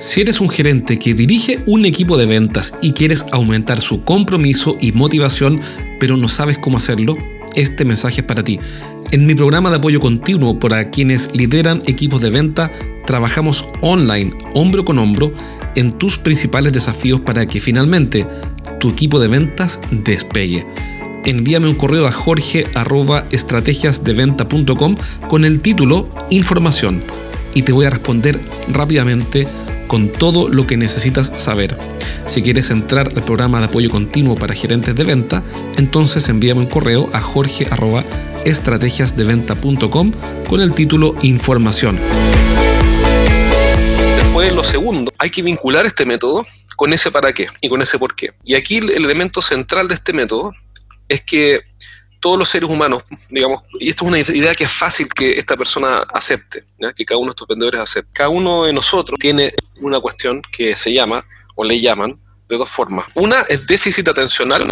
Si 0.00 0.22
eres 0.22 0.40
un 0.40 0.48
gerente 0.48 0.98
que 0.98 1.12
dirige 1.12 1.62
un 1.66 1.84
equipo 1.84 2.16
de 2.16 2.24
ventas 2.24 2.74
y 2.80 2.92
quieres 2.92 3.26
aumentar 3.32 3.82
su 3.82 4.02
compromiso 4.02 4.76
y 4.80 4.92
motivación, 4.92 5.60
pero 5.98 6.16
no 6.16 6.28
sabes 6.28 6.56
cómo 6.56 6.78
hacerlo, 6.78 7.16
este 7.54 7.84
mensaje 7.84 8.22
es 8.22 8.26
para 8.26 8.42
ti. 8.42 8.58
En 9.12 9.26
mi 9.26 9.34
programa 9.34 9.70
de 9.70 9.76
apoyo 9.76 9.98
continuo 9.98 10.60
para 10.60 10.90
quienes 10.90 11.34
lideran 11.34 11.82
equipos 11.86 12.20
de 12.20 12.30
venta, 12.30 12.70
trabajamos 13.06 13.68
online, 13.80 14.30
hombro 14.54 14.84
con 14.84 15.00
hombro, 15.00 15.32
en 15.74 15.90
tus 15.90 16.18
principales 16.18 16.72
desafíos 16.72 17.18
para 17.20 17.44
que 17.44 17.58
finalmente 17.58 18.24
tu 18.78 18.90
equipo 18.90 19.18
de 19.18 19.26
ventas 19.26 19.80
despegue. 19.90 20.64
Envíame 21.24 21.66
un 21.66 21.74
correo 21.74 22.06
a 22.06 22.12
jorge.estrategiasdeventa.com 22.12 24.96
con 25.28 25.44
el 25.44 25.60
título 25.60 26.08
Información 26.30 27.02
y 27.52 27.62
te 27.62 27.72
voy 27.72 27.86
a 27.86 27.90
responder 27.90 28.38
rápidamente 28.68 29.48
con 29.88 30.08
todo 30.08 30.48
lo 30.48 30.68
que 30.68 30.76
necesitas 30.76 31.32
saber. 31.34 31.76
Si 32.30 32.42
quieres 32.42 32.70
entrar 32.70 33.08
al 33.08 33.22
programa 33.24 33.58
de 33.58 33.64
apoyo 33.64 33.90
continuo 33.90 34.36
para 34.36 34.54
gerentes 34.54 34.94
de 34.94 35.02
venta, 35.02 35.42
entonces 35.78 36.28
envíame 36.28 36.60
un 36.60 36.68
correo 36.68 37.10
a 37.12 37.20
jorge.estrategiasdeventa.com 37.20 40.12
con 40.48 40.60
el 40.60 40.72
título 40.72 41.16
Información. 41.22 41.98
Después, 44.16 44.54
lo 44.54 44.62
segundo, 44.62 45.12
hay 45.18 45.30
que 45.30 45.42
vincular 45.42 45.86
este 45.86 46.06
método 46.06 46.46
con 46.76 46.92
ese 46.92 47.10
para 47.10 47.32
qué 47.32 47.48
y 47.60 47.68
con 47.68 47.82
ese 47.82 47.98
por 47.98 48.14
qué. 48.14 48.32
Y 48.44 48.54
aquí 48.54 48.76
el 48.76 48.90
elemento 48.90 49.42
central 49.42 49.88
de 49.88 49.96
este 49.96 50.12
método 50.12 50.52
es 51.08 51.22
que 51.22 51.62
todos 52.20 52.38
los 52.38 52.48
seres 52.48 52.70
humanos, 52.70 53.02
digamos, 53.28 53.64
y 53.80 53.88
esto 53.88 54.04
es 54.04 54.08
una 54.08 54.20
idea 54.20 54.54
que 54.54 54.62
es 54.62 54.72
fácil 54.72 55.08
que 55.08 55.32
esta 55.32 55.56
persona 55.56 56.04
acepte, 56.14 56.62
que 56.94 57.04
cada 57.04 57.18
uno 57.18 57.30
de 57.30 57.32
estos 57.32 57.48
vendedores 57.48 57.80
acepte. 57.80 58.12
Cada 58.12 58.28
uno 58.28 58.66
de 58.66 58.72
nosotros 58.72 59.18
tiene 59.18 59.52
una 59.80 59.98
cuestión 59.98 60.40
que 60.52 60.76
se 60.76 60.92
llama, 60.92 61.24
le 61.64 61.80
llaman, 61.80 62.20
de 62.48 62.56
dos 62.56 62.68
formas. 62.68 63.06
Una 63.14 63.42
es 63.42 63.66
déficit 63.66 64.08
atencional 64.08 64.66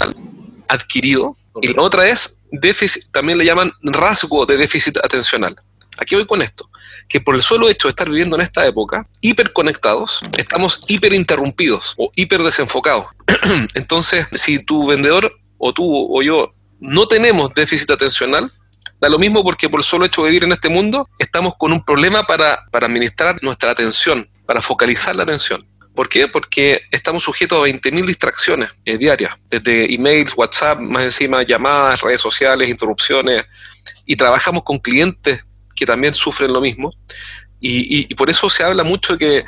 adquirido, 0.68 1.36
y 1.60 1.72
la 1.74 1.82
otra 1.82 2.06
es 2.06 2.36
déficit, 2.52 3.10
también 3.10 3.38
le 3.38 3.44
llaman 3.44 3.72
rasgo 3.82 4.46
de 4.46 4.56
déficit 4.56 4.98
atencional. 4.98 5.56
Aquí 5.98 6.14
voy 6.14 6.26
con 6.26 6.42
esto, 6.42 6.70
que 7.08 7.20
por 7.20 7.34
el 7.34 7.42
solo 7.42 7.68
hecho 7.68 7.88
de 7.88 7.90
estar 7.90 8.08
viviendo 8.08 8.36
en 8.36 8.42
esta 8.42 8.64
época, 8.64 9.08
hiperconectados, 9.20 10.20
estamos 10.36 10.84
hiperinterrumpidos 10.88 11.94
o 11.96 12.10
hiperdesenfocados. 12.14 13.06
Entonces, 13.74 14.26
si 14.32 14.60
tu 14.60 14.86
vendedor 14.86 15.32
o 15.58 15.72
tú 15.72 15.84
o 15.84 16.22
yo 16.22 16.54
no 16.78 17.08
tenemos 17.08 17.52
déficit 17.52 17.90
atencional, 17.90 18.52
da 19.00 19.08
lo 19.08 19.18
mismo 19.18 19.42
porque 19.42 19.68
por 19.68 19.80
el 19.80 19.84
solo 19.84 20.04
hecho 20.04 20.22
de 20.22 20.28
vivir 20.30 20.44
en 20.44 20.52
este 20.52 20.68
mundo 20.68 21.08
estamos 21.18 21.54
con 21.58 21.72
un 21.72 21.84
problema 21.84 22.24
para, 22.24 22.66
administrar 22.72 23.42
nuestra 23.42 23.72
atención, 23.72 24.28
para 24.46 24.62
focalizar 24.62 25.16
la 25.16 25.24
atención. 25.24 25.66
¿Por 25.98 26.08
qué? 26.08 26.28
Porque 26.28 26.82
estamos 26.92 27.24
sujetos 27.24 27.58
a 27.58 27.66
20.000 27.66 28.06
distracciones 28.06 28.70
eh, 28.84 28.96
diarias, 28.96 29.34
desde 29.50 29.92
emails, 29.92 30.32
WhatsApp, 30.36 30.78
más 30.78 31.02
encima 31.02 31.42
llamadas, 31.42 32.02
redes 32.02 32.20
sociales, 32.20 32.68
interrupciones, 32.68 33.44
y 34.06 34.14
trabajamos 34.14 34.62
con 34.62 34.78
clientes 34.78 35.44
que 35.74 35.84
también 35.84 36.14
sufren 36.14 36.52
lo 36.52 36.60
mismo. 36.60 36.92
Y, 37.58 38.14
por 38.14 38.30
eso 38.30 38.48
se 38.48 38.62
habla 38.62 38.84
mucho 38.84 39.16
de 39.16 39.18
que, 39.18 39.44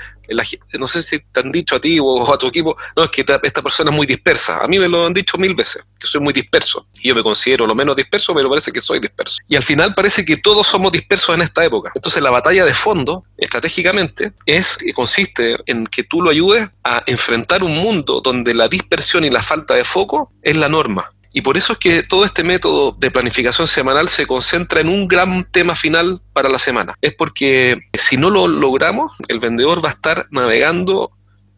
no 0.78 0.86
sé 0.86 1.02
si 1.02 1.18
te 1.18 1.40
han 1.40 1.50
dicho 1.50 1.76
a 1.76 1.80
ti 1.80 1.98
o 2.00 2.32
a 2.32 2.38
tu 2.38 2.46
equipo, 2.46 2.76
no, 2.96 3.04
es 3.04 3.10
que 3.10 3.20
esta, 3.20 3.62
persona 3.62 3.90
es 3.90 3.96
muy 3.96 4.06
dispersa. 4.06 4.58
A 4.58 4.66
mí 4.66 4.78
me 4.78 4.88
lo 4.88 5.06
han 5.06 5.12
dicho 5.12 5.38
mil 5.38 5.54
veces, 5.54 5.86
que 5.98 6.06
soy 6.06 6.20
muy 6.20 6.32
disperso. 6.32 6.86
Y 7.00 7.08
yo 7.08 7.14
me 7.14 7.22
considero 7.22 7.66
lo 7.66 7.74
menos 7.74 7.96
disperso, 7.96 8.34
pero 8.34 8.48
parece 8.48 8.72
que 8.72 8.80
soy 8.80 9.00
disperso. 9.00 9.36
Y 9.48 9.56
al 9.56 9.62
final 9.62 9.94
parece 9.94 10.24
que 10.24 10.36
todos 10.36 10.66
somos 10.66 10.92
dispersos 10.92 11.34
en 11.34 11.42
esta 11.42 11.64
época. 11.64 11.92
Entonces 11.94 12.22
la 12.22 12.30
batalla 12.30 12.64
de 12.64 12.74
fondo, 12.74 13.24
estratégicamente, 13.36 14.32
es 14.46 14.78
consiste 14.94 15.56
en 15.66 15.86
que 15.86 16.04
tú 16.04 16.22
lo 16.22 16.30
ayudes 16.30 16.68
a 16.84 17.02
enfrentar 17.06 17.62
un 17.62 17.76
mundo 17.76 18.20
donde 18.22 18.54
la 18.54 18.68
dispersión 18.68 19.24
y 19.24 19.30
la 19.30 19.42
falta 19.42 19.74
de 19.74 19.84
foco 19.84 20.32
es 20.42 20.56
la 20.56 20.68
norma. 20.68 21.12
Y 21.32 21.42
por 21.42 21.56
eso 21.56 21.74
es 21.74 21.78
que 21.78 22.02
todo 22.02 22.24
este 22.24 22.42
método 22.42 22.92
de 22.98 23.10
planificación 23.10 23.68
semanal 23.68 24.08
se 24.08 24.26
concentra 24.26 24.80
en 24.80 24.88
un 24.88 25.06
gran 25.06 25.44
tema 25.44 25.76
final 25.76 26.20
para 26.32 26.48
la 26.48 26.58
semana. 26.58 26.94
Es 27.00 27.14
porque 27.14 27.78
si 27.92 28.16
no 28.16 28.30
lo 28.30 28.48
logramos, 28.48 29.12
el 29.28 29.38
vendedor 29.38 29.84
va 29.84 29.90
a 29.90 29.92
estar 29.92 30.24
navegando 30.30 31.12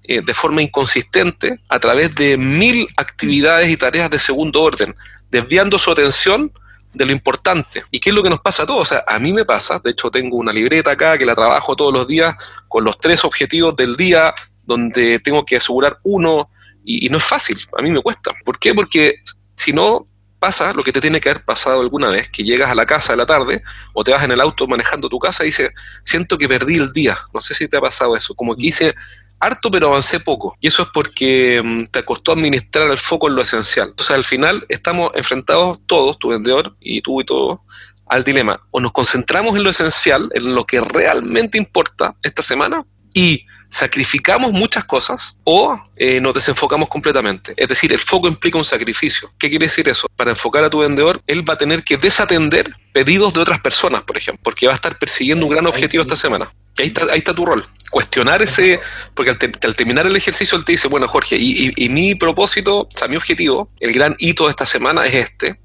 eh, 0.05 0.21
de 0.21 0.35
forma 0.35 0.63
inconsistente 0.63 1.61
a 1.69 1.79
través 1.79 2.15
de 2.15 2.37
mil 2.37 2.87
actividades 2.97 3.71
y 3.71 3.77
tareas 3.77 4.11
de 4.11 4.19
segundo 4.19 4.61
orden, 4.61 4.95
desviando 5.31 5.79
su 5.79 5.91
atención 5.91 6.53
de 6.93 7.07
lo 7.07 7.13
importante. 7.13 7.85
¿Y 7.91 8.01
qué 8.01 8.11
es 8.11 8.15
lo 8.15 8.23
que 8.23 8.29
nos 8.29 8.41
pasa 8.41 8.65
a 8.65 8.67
todos? 8.67 8.83
O 8.83 8.85
sea, 8.85 9.05
a 9.07 9.19
mí 9.19 9.33
me 9.33 9.47
pasa, 9.47 9.79
de 9.79 9.93
hecho 9.93 10.11
tengo 10.11 10.37
una 10.37 10.53
libreta 10.53 10.91
acá 10.91 11.17
que 11.17 11.25
la 11.25 11.35
trabajo 11.35 11.75
todos 11.77 11.95
los 11.95 12.07
días 12.07 12.35
con 12.69 12.85
los 12.85 12.99
tres 12.99 13.25
objetivos 13.25 13.75
del 13.75 13.97
día, 13.97 14.35
donde 14.65 15.19
tengo 15.21 15.47
que 15.47 15.57
asegurar 15.57 15.99
uno, 16.03 16.51
y, 16.85 17.07
y 17.07 17.09
no 17.09 17.17
es 17.17 17.25
fácil, 17.25 17.59
a 17.79 17.81
mí 17.81 17.91
me 17.91 18.03
cuesta. 18.03 18.33
¿Por 18.45 18.59
qué? 18.59 18.75
Porque 18.75 19.23
si 19.57 19.73
no 19.73 20.07
pasa 20.39 20.73
lo 20.73 20.83
que 20.83 20.93
te 20.93 21.01
tiene 21.01 21.21
que 21.21 21.31
haber 21.31 21.45
pasado 21.45 21.81
alguna 21.81 22.09
vez, 22.09 22.29
que 22.29 22.43
llegas 22.43 22.69
a 22.69 22.75
la 22.75 22.85
casa 22.85 23.13
de 23.13 23.19
la 23.19 23.27
tarde 23.27 23.63
o 23.93 24.03
te 24.03 24.11
vas 24.11 24.25
en 24.25 24.33
el 24.33 24.41
auto 24.41 24.67
manejando 24.67 25.09
tu 25.09 25.21
casa 25.21 25.45
y 25.45 25.47
dices, 25.47 25.71
siento 26.03 26.37
que 26.37 26.49
perdí 26.49 26.79
el 26.79 26.93
día. 26.93 27.17
No 27.33 27.41
sé 27.41 27.55
si 27.55 27.69
te 27.69 27.77
ha 27.77 27.81
pasado 27.81 28.17
eso, 28.17 28.35
como 28.35 28.57
que 28.57 28.67
hice 28.67 28.95
harto 29.39 29.71
pero 29.71 29.89
avancé 29.89 30.19
poco. 30.19 30.57
Y 30.61 30.67
eso 30.67 30.83
es 30.83 30.89
porque 30.93 31.63
mm, 31.65 31.85
te 31.93 32.05
costó 32.05 32.33
administrar 32.33 32.91
el 32.91 32.99
foco 32.99 33.29
en 33.29 33.37
lo 33.37 33.43
esencial. 33.43 33.91
Entonces 33.91 34.17
al 34.17 34.25
final 34.25 34.67
estamos 34.69 35.13
enfrentados 35.15 35.81
todos, 35.87 36.19
tu 36.19 36.31
vendedor 36.31 36.77
y 36.81 37.03
tú 37.03 37.21
y 37.21 37.25
todos, 37.25 37.61
al 38.07 38.25
dilema. 38.25 38.61
O 38.73 38.81
nos 38.81 38.91
concentramos 38.91 39.57
en 39.57 39.63
lo 39.63 39.71
esencial, 39.71 40.29
en 40.35 40.55
lo 40.55 40.65
que 40.65 40.81
realmente 40.81 41.57
importa 41.57 42.17
esta 42.23 42.43
semana 42.43 42.85
y 43.15 43.47
sacrificamos 43.73 44.53
muchas 44.53 44.85
cosas 44.85 45.35
o 45.45 45.81
eh, 45.97 46.21
nos 46.21 46.35
desenfocamos 46.35 46.91
completamente. 46.91 47.55
Es 47.57 47.69
decir, 47.69 47.91
el 47.93 48.01
foco 48.01 48.29
implica 48.29 48.59
un 48.59 48.67
sacrificio. 48.67 49.33
¿Qué 49.39 49.49
quiere 49.49 49.65
decir 49.65 49.89
eso? 49.89 50.09
Para 50.15 50.31
enfocar 50.31 50.63
a 50.63 50.69
tu 50.69 50.81
vendedor, 50.81 51.23
él 51.27 51.49
va 51.49 51.55
a 51.55 51.59
tener 51.59 51.83
que 51.83 51.97
desatender 51.97 52.71
pedidos 52.93 53.33
de 53.33 53.41
otras 53.41 53.61
personas, 53.61 54.03
por 54.03 54.19
ejemplo, 54.19 54.43
porque 54.45 54.67
va 54.67 54.73
a 54.73 54.77
estar 54.77 54.99
persiguiendo 54.99 55.47
un 55.47 55.53
gran 55.53 55.67
objetivo 55.67 56.03
esta 56.03 56.17
semana. 56.17 56.53
ahí 56.79 56.89
está, 56.89 57.05
ahí 57.11 57.19
está 57.19 57.35
tu 57.35 57.47
rol. 57.47 57.67
Cuestionar 57.91 58.43
ese, 58.43 58.79
porque 59.15 59.31
al, 59.31 59.75
terminar 59.75 60.07
el 60.07 60.17
ejercicio 60.17 60.59
él 60.59 60.67
te 60.67 60.73
dice, 60.73 60.89
bueno, 60.89 61.09
Jorge, 61.09 61.37
y, 61.39 61.73
y 61.75 61.89
mi 61.89 62.15
propósito, 62.15 62.81
o 62.81 62.89
sea, 62.95 63.09
mi 63.09 63.17
objetivo, 63.17 63.69
el 63.81 63.93
gran 63.93 64.17
hito 64.19 64.45
de 64.45 64.51
esta 64.51 64.67
semana 64.67 65.07
es 65.07 65.15
este. 65.15 65.59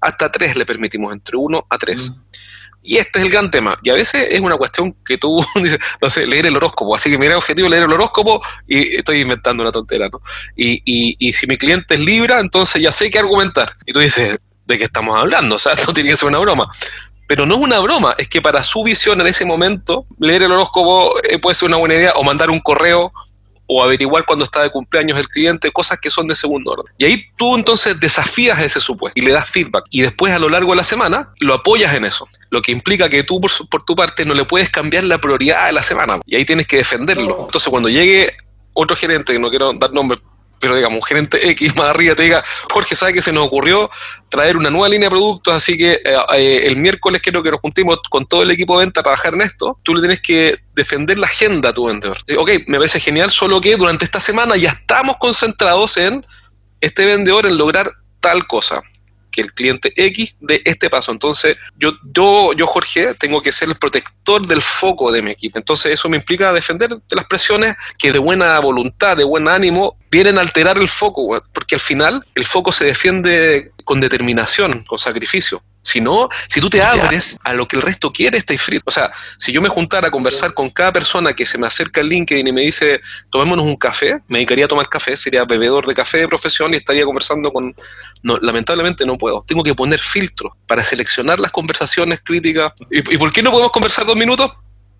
Hasta 0.00 0.32
tres 0.32 0.56
le 0.56 0.66
permitimos, 0.66 1.12
entre 1.12 1.36
uno 1.36 1.64
a 1.70 1.78
tres. 1.78 2.10
Mm. 2.10 2.21
Y 2.82 2.96
este 2.96 3.20
es 3.20 3.26
el 3.26 3.30
gran 3.30 3.50
tema. 3.50 3.78
Y 3.82 3.90
a 3.90 3.94
veces 3.94 4.28
es 4.30 4.40
una 4.40 4.56
cuestión 4.56 4.94
que 5.04 5.18
tú 5.18 5.44
dices, 5.56 5.78
no 6.00 6.10
sé, 6.10 6.26
leer 6.26 6.46
el 6.46 6.56
horóscopo. 6.56 6.94
Así 6.94 7.10
que 7.10 7.18
mi 7.18 7.26
gran 7.26 7.38
objetivo 7.38 7.66
es 7.66 7.70
leer 7.70 7.84
el 7.84 7.92
horóscopo 7.92 8.42
y 8.66 8.96
estoy 8.96 9.20
inventando 9.20 9.62
una 9.62 9.72
tontera, 9.72 10.08
¿no? 10.08 10.20
Y, 10.56 10.82
y, 10.84 11.16
y 11.18 11.32
si 11.32 11.46
mi 11.46 11.56
cliente 11.56 11.94
es 11.94 12.00
Libra, 12.00 12.40
entonces 12.40 12.82
ya 12.82 12.92
sé 12.92 13.10
qué 13.10 13.18
argumentar. 13.18 13.72
Y 13.86 13.92
tú 13.92 14.00
dices, 14.00 14.38
¿de 14.66 14.78
qué 14.78 14.84
estamos 14.84 15.20
hablando? 15.20 15.56
O 15.56 15.58
sea, 15.58 15.72
esto 15.78 15.92
tiene 15.92 16.10
que 16.10 16.16
ser 16.16 16.28
una 16.28 16.38
broma. 16.38 16.68
Pero 17.28 17.46
no 17.46 17.54
es 17.54 17.62
una 17.62 17.78
broma, 17.78 18.14
es 18.18 18.28
que 18.28 18.42
para 18.42 18.62
su 18.62 18.82
visión 18.82 19.20
en 19.20 19.26
ese 19.26 19.44
momento, 19.44 20.06
leer 20.18 20.42
el 20.42 20.52
horóscopo 20.52 21.14
eh, 21.22 21.38
puede 21.38 21.54
ser 21.54 21.68
una 21.68 21.78
buena 21.78 21.94
idea 21.94 22.12
o 22.16 22.24
mandar 22.24 22.50
un 22.50 22.60
correo 22.60 23.12
o 23.72 23.82
averiguar 23.82 24.24
cuándo 24.24 24.44
está 24.44 24.62
de 24.62 24.70
cumpleaños 24.70 25.18
el 25.18 25.28
cliente, 25.28 25.70
cosas 25.70 25.98
que 26.00 26.10
son 26.10 26.28
de 26.28 26.34
segundo 26.34 26.72
orden. 26.72 26.92
Y 26.98 27.04
ahí 27.04 27.24
tú 27.36 27.56
entonces 27.56 27.98
desafías 27.98 28.60
ese 28.60 28.80
supuesto 28.80 29.18
y 29.18 29.24
le 29.24 29.32
das 29.32 29.48
feedback. 29.48 29.84
Y 29.90 30.02
después 30.02 30.32
a 30.32 30.38
lo 30.38 30.48
largo 30.48 30.72
de 30.72 30.76
la 30.76 30.84
semana 30.84 31.32
lo 31.40 31.54
apoyas 31.54 31.94
en 31.94 32.04
eso. 32.04 32.28
Lo 32.50 32.60
que 32.60 32.72
implica 32.72 33.08
que 33.08 33.24
tú 33.24 33.40
por, 33.40 33.50
por 33.68 33.84
tu 33.84 33.96
parte 33.96 34.24
no 34.24 34.34
le 34.34 34.44
puedes 34.44 34.70
cambiar 34.70 35.04
la 35.04 35.18
prioridad 35.18 35.66
de 35.66 35.72
la 35.72 35.82
semana. 35.82 36.20
Y 36.26 36.36
ahí 36.36 36.44
tienes 36.44 36.66
que 36.66 36.76
defenderlo. 36.76 37.44
Entonces 37.46 37.68
cuando 37.68 37.88
llegue 37.88 38.36
otro 38.74 38.96
gerente, 38.96 39.38
no 39.38 39.50
quiero 39.50 39.72
dar 39.74 39.92
nombre, 39.92 40.18
pero 40.62 40.76
digamos, 40.76 41.00
un 41.00 41.02
gerente 41.02 41.50
X 41.50 41.74
más 41.76 41.88
arriba 41.88 42.14
te 42.14 42.22
diga, 42.22 42.44
Jorge, 42.72 42.94
¿sabe 42.94 43.12
que 43.12 43.20
se 43.20 43.32
nos 43.32 43.44
ocurrió 43.44 43.90
traer 44.28 44.56
una 44.56 44.70
nueva 44.70 44.88
línea 44.88 45.08
de 45.08 45.10
productos? 45.10 45.52
Así 45.52 45.76
que 45.76 45.94
eh, 45.94 46.16
eh, 46.36 46.60
el 46.64 46.76
miércoles 46.76 47.20
quiero 47.20 47.42
que 47.42 47.50
nos 47.50 47.60
juntemos 47.60 47.98
con 48.08 48.26
todo 48.26 48.44
el 48.44 48.50
equipo 48.52 48.78
de 48.78 48.86
venta 48.86 49.00
a 49.00 49.02
trabajar 49.02 49.34
en 49.34 49.40
esto. 49.40 49.78
Tú 49.82 49.92
le 49.92 50.00
tienes 50.00 50.20
que 50.20 50.56
defender 50.72 51.18
la 51.18 51.26
agenda 51.26 51.70
a 51.70 51.72
tu 51.72 51.86
vendedor. 51.86 52.16
Ok, 52.38 52.50
me 52.68 52.78
parece 52.78 53.00
genial, 53.00 53.32
solo 53.32 53.60
que 53.60 53.76
durante 53.76 54.04
esta 54.04 54.20
semana 54.20 54.56
ya 54.56 54.70
estamos 54.70 55.16
concentrados 55.18 55.96
en 55.96 56.24
este 56.80 57.04
vendedor 57.04 57.46
en 57.46 57.58
lograr 57.58 57.90
tal 58.20 58.46
cosa 58.46 58.82
que 59.32 59.40
el 59.40 59.52
cliente 59.52 59.92
X 59.96 60.36
de 60.40 60.62
este 60.64 60.88
paso. 60.88 61.10
Entonces, 61.10 61.56
yo, 61.76 61.92
yo, 62.14 62.52
yo, 62.52 62.66
Jorge, 62.66 63.14
tengo 63.14 63.42
que 63.42 63.50
ser 63.50 63.68
el 63.68 63.76
protector 63.76 64.46
del 64.46 64.62
foco 64.62 65.10
de 65.10 65.22
mi 65.22 65.32
equipo. 65.32 65.58
Entonces, 65.58 65.92
eso 65.92 66.08
me 66.08 66.18
implica 66.18 66.52
defender 66.52 66.90
de 66.90 67.16
las 67.16 67.24
presiones 67.24 67.74
que 67.98 68.12
de 68.12 68.18
buena 68.18 68.58
voluntad, 68.60 69.16
de 69.16 69.24
buen 69.24 69.48
ánimo, 69.48 69.96
vienen 70.10 70.38
a 70.38 70.42
alterar 70.42 70.78
el 70.78 70.88
foco, 70.88 71.42
porque 71.52 71.74
al 71.74 71.80
final 71.80 72.24
el 72.34 72.44
foco 72.44 72.70
se 72.70 72.84
defiende 72.84 73.72
con 73.84 74.00
determinación, 74.00 74.84
con 74.84 74.98
sacrificio. 74.98 75.62
Si 75.82 76.00
no, 76.00 76.28
si 76.48 76.60
tú 76.60 76.70
te 76.70 76.80
abres 76.80 77.38
a 77.42 77.54
lo 77.54 77.66
que 77.66 77.76
el 77.76 77.82
resto 77.82 78.12
quiere, 78.12 78.38
estáis 78.38 78.62
frito. 78.62 78.84
O 78.86 78.90
sea, 78.90 79.10
si 79.36 79.52
yo 79.52 79.60
me 79.60 79.68
juntara 79.68 80.08
a 80.08 80.10
conversar 80.10 80.54
con 80.54 80.70
cada 80.70 80.92
persona 80.92 81.32
que 81.32 81.44
se 81.44 81.58
me 81.58 81.66
acerca 81.66 82.00
al 82.00 82.08
LinkedIn 82.08 82.46
y 82.46 82.52
me 82.52 82.62
dice, 82.62 83.00
tomémonos 83.30 83.66
un 83.66 83.76
café, 83.76 84.20
me 84.28 84.38
dedicaría 84.38 84.66
a 84.66 84.68
tomar 84.68 84.88
café, 84.88 85.16
sería 85.16 85.44
bebedor 85.44 85.86
de 85.86 85.94
café 85.94 86.18
de 86.18 86.28
profesión 86.28 86.72
y 86.74 86.78
estaría 86.78 87.04
conversando 87.04 87.52
con... 87.52 87.74
No, 88.22 88.38
lamentablemente 88.38 89.04
no 89.04 89.18
puedo. 89.18 89.44
Tengo 89.46 89.64
que 89.64 89.74
poner 89.74 89.98
filtros 89.98 90.52
para 90.66 90.84
seleccionar 90.84 91.40
las 91.40 91.50
conversaciones 91.50 92.20
críticas. 92.22 92.72
¿Y, 92.90 92.98
¿Y 92.98 93.18
por 93.18 93.32
qué 93.32 93.42
no 93.42 93.50
podemos 93.50 93.72
conversar 93.72 94.06
dos 94.06 94.16
minutos? 94.16 94.52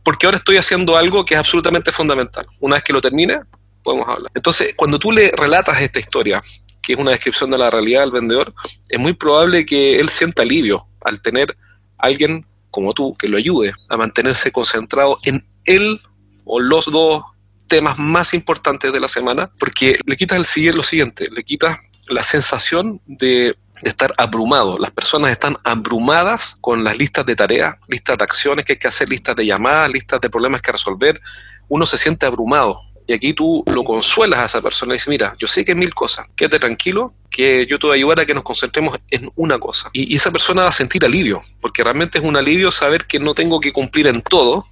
Porque 0.02 0.26
ahora 0.26 0.38
estoy 0.38 0.56
haciendo 0.56 0.96
algo 0.96 1.24
que 1.24 1.34
es 1.34 1.38
absolutamente 1.38 1.92
fundamental. 1.92 2.44
Una 2.58 2.74
vez 2.74 2.84
que 2.84 2.92
lo 2.92 3.00
termine, 3.00 3.40
podemos 3.82 4.08
hablar. 4.08 4.32
Entonces, 4.34 4.74
cuando 4.76 4.98
tú 4.98 5.12
le 5.12 5.32
relatas 5.36 5.80
esta 5.80 5.98
historia 5.98 6.42
que 6.82 6.94
es 6.94 6.98
una 6.98 7.12
descripción 7.12 7.50
de 7.50 7.58
la 7.58 7.70
realidad 7.70 8.00
del 8.00 8.10
vendedor, 8.10 8.54
es 8.88 8.98
muy 8.98 9.12
probable 9.12 9.64
que 9.64 9.98
él 9.98 10.08
sienta 10.08 10.42
alivio 10.42 10.86
al 11.04 11.20
tener 11.22 11.56
alguien 11.98 12.46
como 12.70 12.92
tú 12.92 13.14
que 13.16 13.28
lo 13.28 13.36
ayude 13.36 13.72
a 13.88 13.96
mantenerse 13.96 14.50
concentrado 14.50 15.16
en 15.24 15.46
él 15.64 16.00
o 16.44 16.58
los 16.60 16.86
dos 16.86 17.24
temas 17.68 17.98
más 17.98 18.34
importantes 18.34 18.92
de 18.92 19.00
la 19.00 19.08
semana, 19.08 19.50
porque 19.58 19.98
le 20.04 20.16
quitas 20.16 20.56
el, 20.56 20.74
lo 20.74 20.82
siguiente, 20.82 21.28
le 21.34 21.44
quitas 21.44 21.76
la 22.08 22.22
sensación 22.22 23.00
de 23.06 23.54
de 23.82 23.90
estar 23.90 24.14
abrumado. 24.16 24.78
Las 24.78 24.92
personas 24.92 25.32
están 25.32 25.56
abrumadas 25.64 26.54
con 26.60 26.84
las 26.84 26.96
listas 26.98 27.26
de 27.26 27.36
tareas, 27.36 27.76
listas 27.88 28.16
de 28.16 28.24
acciones 28.24 28.64
que 28.64 28.74
hay 28.74 28.78
que 28.78 28.88
hacer, 28.88 29.08
listas 29.08 29.36
de 29.36 29.44
llamadas, 29.44 29.90
listas 29.90 30.20
de 30.20 30.30
problemas 30.30 30.62
que 30.62 30.72
resolver. 30.72 31.20
Uno 31.68 31.84
se 31.84 31.98
siente 31.98 32.24
abrumado. 32.24 32.80
Y 33.06 33.14
aquí 33.14 33.32
tú 33.32 33.64
lo 33.72 33.84
consuelas 33.84 34.40
a 34.40 34.44
esa 34.46 34.62
persona 34.62 34.92
y 34.92 34.96
dices, 34.96 35.08
mira, 35.08 35.34
yo 35.38 35.46
sé 35.46 35.64
que 35.64 35.72
hay 35.72 35.78
mil 35.78 35.92
cosas, 35.94 36.26
quédate 36.36 36.58
tranquilo, 36.58 37.14
que 37.30 37.66
yo 37.66 37.78
te 37.78 37.86
voy 37.86 37.94
a 37.94 37.96
ayudar 37.96 38.20
a 38.20 38.26
que 38.26 38.34
nos 38.34 38.44
concentremos 38.44 38.98
en 39.10 39.30
una 39.34 39.58
cosa. 39.58 39.90
Y, 39.92 40.14
esa 40.14 40.30
persona 40.30 40.62
va 40.62 40.68
a 40.68 40.72
sentir 40.72 41.04
alivio, 41.04 41.42
porque 41.60 41.82
realmente 41.82 42.18
es 42.18 42.24
un 42.24 42.36
alivio 42.36 42.70
saber 42.70 43.06
que 43.06 43.18
no 43.18 43.34
tengo 43.34 43.58
que 43.60 43.72
cumplir 43.72 44.06
en 44.06 44.22
todo, 44.22 44.66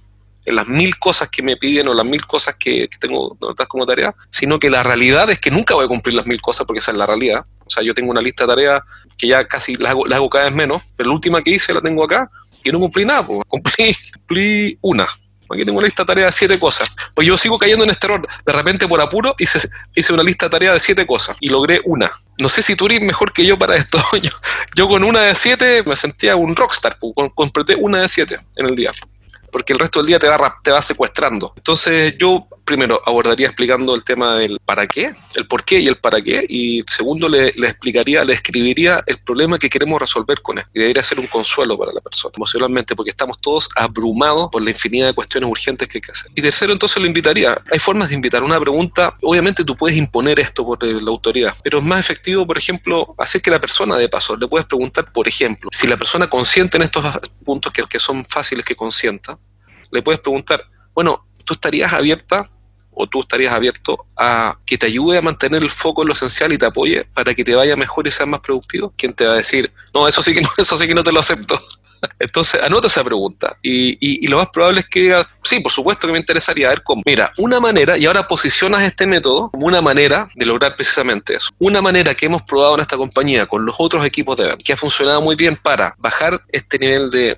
en 0.45 0.55
las 0.55 0.67
mil 0.67 0.97
cosas 0.97 1.29
que 1.29 1.43
me 1.43 1.57
piden 1.57 1.87
o 1.87 1.93
las 1.93 2.05
mil 2.05 2.25
cosas 2.25 2.55
que, 2.55 2.87
tengo 2.99 3.37
notas 3.41 3.67
como 3.67 3.85
tarea, 3.85 4.15
sino 4.29 4.59
que 4.59 4.69
la 4.69 4.81
realidad 4.81 5.29
es 5.29 5.39
que 5.39 5.51
nunca 5.51 5.75
voy 5.75 5.85
a 5.85 5.87
cumplir 5.87 6.15
las 6.15 6.25
mil 6.25 6.41
cosas 6.41 6.65
porque 6.65 6.79
esa 6.79 6.91
es 6.91 6.97
la 6.97 7.05
realidad. 7.05 7.45
O 7.65 7.69
sea, 7.69 7.83
yo 7.83 7.93
tengo 7.93 8.11
una 8.11 8.21
lista 8.21 8.45
de 8.45 8.49
tareas 8.49 8.81
que 9.17 9.27
ya 9.27 9.47
casi 9.47 9.75
la 9.75 9.91
hago, 9.91 10.05
hago 10.11 10.29
cada 10.29 10.45
vez 10.45 10.53
menos, 10.53 10.93
pero 10.95 11.09
la 11.09 11.15
última 11.15 11.41
que 11.41 11.51
hice 11.51 11.73
la 11.73 11.81
tengo 11.81 12.03
acá 12.03 12.29
y 12.63 12.71
no 12.71 12.79
cumplí 12.79 13.05
nada, 13.05 13.25
cumplí, 13.47 13.93
cumplí 14.13 14.77
una. 14.81 15.07
Aquí 15.53 15.65
tengo 15.65 15.77
una 15.77 15.87
lista 15.87 16.03
de 16.03 16.07
tareas 16.07 16.33
de 16.33 16.39
siete 16.39 16.59
cosas. 16.59 16.89
Pues 17.13 17.27
yo 17.27 17.37
sigo 17.37 17.57
cayendo 17.57 17.83
en 17.83 17.89
este 17.89 18.07
error. 18.07 18.27
De 18.45 18.53
repente, 18.53 18.87
por 18.87 19.01
apuro, 19.01 19.35
hice, 19.37 19.59
hice 19.95 20.13
una 20.13 20.23
lista 20.23 20.45
de 20.47 20.49
tareas 20.51 20.73
de 20.73 20.79
siete 20.79 21.05
cosas 21.05 21.37
y 21.39 21.49
logré 21.49 21.81
una. 21.85 22.11
No 22.39 22.49
sé 22.49 22.61
si 22.61 22.75
tú 22.75 22.85
eres 22.87 23.01
mejor 23.01 23.33
que 23.33 23.45
yo 23.45 23.57
para 23.57 23.75
esto. 23.75 24.01
Yo, 24.21 24.31
yo 24.75 24.87
con 24.87 25.03
una 25.03 25.21
de 25.21 25.35
siete 25.35 25.83
me 25.85 25.95
sentía 25.95 26.35
un 26.35 26.55
rockstar. 26.55 26.97
Pues, 26.99 27.31
completé 27.33 27.75
una 27.75 28.01
de 28.01 28.09
siete 28.09 28.39
en 28.55 28.65
el 28.67 28.75
día 28.75 28.91
porque 29.51 29.73
el 29.73 29.79
resto 29.79 29.99
del 29.99 30.07
día 30.07 30.19
te 30.19 30.27
va, 30.27 30.55
te 30.63 30.71
va 30.71 30.81
secuestrando. 30.81 31.53
Entonces 31.57 32.15
yo 32.17 32.47
primero 32.71 33.01
abordaría 33.05 33.47
explicando 33.47 33.93
el 33.93 34.05
tema 34.05 34.37
del 34.37 34.57
para 34.63 34.87
qué, 34.87 35.13
el 35.35 35.45
por 35.45 35.65
qué 35.65 35.79
y 35.79 35.87
el 35.87 35.97
para 35.97 36.21
qué, 36.21 36.45
y 36.47 36.83
segundo 36.87 37.27
le, 37.27 37.49
explicaría, 37.49 38.23
le 38.23 38.31
escribiría 38.31 39.03
el 39.07 39.17
problema 39.17 39.57
que 39.57 39.69
queremos 39.69 39.99
resolver 39.99 40.41
con 40.41 40.57
él. 40.57 40.63
Y 40.73 40.79
debería 40.79 41.03
ser 41.03 41.19
un 41.19 41.27
consuelo 41.27 41.77
para 41.77 41.91
la 41.91 41.99
persona, 41.99 42.31
emocionalmente, 42.37 42.95
porque 42.95 43.11
estamos 43.11 43.41
todos 43.41 43.67
abrumados 43.75 44.49
por 44.49 44.61
la 44.61 44.69
infinidad 44.69 45.07
de 45.07 45.13
cuestiones 45.13 45.49
urgentes 45.49 45.89
que 45.89 45.97
hay 45.97 46.01
que 46.01 46.11
hacer. 46.13 46.31
Y 46.33 46.41
tercero, 46.41 46.71
entonces 46.71 47.01
lo 47.01 47.07
invitaría. 47.07 47.61
Hay 47.69 47.79
formas 47.79 48.07
de 48.07 48.15
invitar. 48.15 48.41
Una 48.41 48.59
pregunta, 48.59 49.13
obviamente 49.21 49.65
tú 49.65 49.75
puedes 49.75 49.97
imponer 49.97 50.39
esto 50.39 50.65
por 50.65 50.81
la 50.81 51.11
autoridad, 51.11 51.53
pero 51.61 51.79
es 51.79 51.83
más 51.83 51.99
efectivo, 51.99 52.47
por 52.47 52.57
ejemplo, 52.57 53.13
hacer 53.17 53.41
que 53.41 53.51
la 53.51 53.59
persona 53.59 53.97
de 53.97 54.07
paso, 54.07 54.37
le 54.37 54.47
puedes 54.47 54.65
preguntar, 54.65 55.11
por 55.11 55.27
ejemplo, 55.27 55.69
si 55.73 55.87
la 55.87 55.97
persona 55.97 56.29
consiente 56.29 56.77
en 56.77 56.83
estos 56.83 57.03
puntos 57.43 57.73
que 57.73 57.99
son 57.99 58.25
fáciles 58.29 58.65
que 58.65 58.75
consienta, 58.75 59.37
le 59.91 60.01
puedes 60.01 60.21
preguntar, 60.21 60.63
bueno, 60.93 61.27
¿tú 61.45 61.53
estarías 61.53 61.91
abierta 61.91 62.49
o 63.01 63.07
tú 63.07 63.21
estarías 63.21 63.51
abierto 63.51 64.05
a 64.15 64.57
que 64.65 64.77
te 64.77 64.85
ayude 64.85 65.17
a 65.17 65.21
mantener 65.21 65.63
el 65.63 65.71
foco 65.71 66.03
en 66.03 66.09
lo 66.09 66.13
esencial 66.13 66.53
y 66.53 66.57
te 66.57 66.67
apoye 66.67 67.05
para 67.13 67.33
que 67.33 67.43
te 67.43 67.55
vaya 67.55 67.75
mejor 67.75 68.07
y 68.07 68.11
seas 68.11 68.29
más 68.29 68.41
productivo? 68.41 68.93
¿Quién 68.95 69.13
te 69.13 69.25
va 69.25 69.33
a 69.33 69.37
decir, 69.37 69.71
no, 69.93 70.07
eso 70.07 70.21
sí 70.21 70.33
que 70.33 70.41
no, 70.41 70.49
eso 70.57 70.77
sí 70.77 70.87
que 70.87 70.93
no 70.93 71.03
te 71.03 71.11
lo 71.11 71.19
acepto? 71.19 71.59
Entonces, 72.19 72.61
anota 72.61 72.87
esa 72.87 73.03
pregunta. 73.03 73.57
Y, 73.61 74.27
lo 74.27 74.37
más 74.37 74.47
probable 74.49 74.81
es 74.81 74.85
que 74.87 75.01
digas, 75.01 75.27
sí, 75.43 75.59
por 75.59 75.71
supuesto 75.71 76.07
que 76.07 76.13
me 76.13 76.19
interesaría 76.19 76.69
ver 76.69 76.83
cómo. 76.83 77.01
Mira, 77.05 77.31
una 77.37 77.59
manera, 77.59 77.97
y 77.97 78.05
ahora 78.05 78.27
posicionas 78.27 78.83
este 78.83 79.07
método 79.07 79.49
como 79.51 79.65
una 79.65 79.81
manera 79.81 80.29
de 80.35 80.45
lograr 80.45 80.75
precisamente 80.75 81.35
eso. 81.35 81.49
Una 81.59 81.81
manera 81.81 82.15
que 82.15 82.27
hemos 82.27 82.43
probado 82.43 82.75
en 82.75 82.81
esta 82.81 82.97
compañía 82.97 83.45
con 83.45 83.65
los 83.65 83.75
otros 83.77 84.05
equipos 84.05 84.37
de 84.37 84.55
que 84.63 84.73
ha 84.73 84.77
funcionado 84.77 85.21
muy 85.21 85.35
bien 85.35 85.55
para 85.55 85.95
bajar 85.97 86.41
este 86.49 86.79
nivel 86.79 87.09
de, 87.09 87.37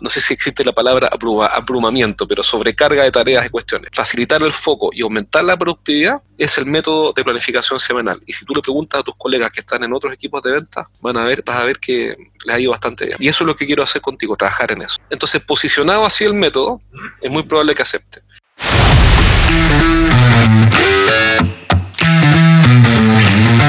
no, 0.00 0.10
sé 0.10 0.20
si 0.20 0.34
existe 0.34 0.64
la 0.64 0.72
palabra 0.72 1.08
abrumamiento, 1.08 2.26
pero 2.26 2.42
sobrecarga 2.42 3.02
de 3.04 3.10
tareas 3.10 3.46
y 3.46 3.50
cuestiones. 3.50 3.90
Facilitar 3.92 4.42
el 4.42 4.52
foco 4.52 4.90
y 4.92 5.02
aumentar 5.02 5.44
la 5.44 5.56
productividad 5.56 6.22
es 6.36 6.58
el 6.58 6.66
método 6.66 7.12
de 7.12 7.24
planificación 7.24 7.78
semanal. 7.80 8.20
Y 8.26 8.32
si 8.32 8.44
tú 8.44 8.54
le 8.54 8.62
preguntas 8.62 9.00
a 9.00 9.02
tus 9.02 9.14
colegas 9.16 9.50
que 9.52 9.60
están 9.60 9.82
en 9.84 9.92
otros 9.92 10.12
equipos 10.12 10.42
de 10.42 10.52
venta, 10.52 10.84
van 11.00 11.16
a 11.16 11.24
ver, 11.24 11.42
vas 11.44 11.56
a 11.56 11.64
ver 11.64 11.78
que 11.78 12.16
les 12.44 12.54
ha 12.54 12.60
ido 12.60 12.70
bastante 12.70 13.06
bien. 13.06 13.18
Y 13.20 13.28
eso 13.28 13.44
es 13.44 13.46
lo 13.46 13.56
que 13.56 13.66
quiero 13.66 13.82
hacer 13.82 14.00
contigo, 14.00 14.36
trabajar 14.36 14.72
en 14.72 14.82
eso. 14.82 14.98
Entonces, 15.10 15.42
posicionado 15.42 16.06
así 16.06 16.24
el 16.24 16.34
método, 16.34 16.80
es 17.20 17.30
muy 17.30 17.42
probable 17.42 17.74
que 17.74 17.82
acepte. 17.82 18.22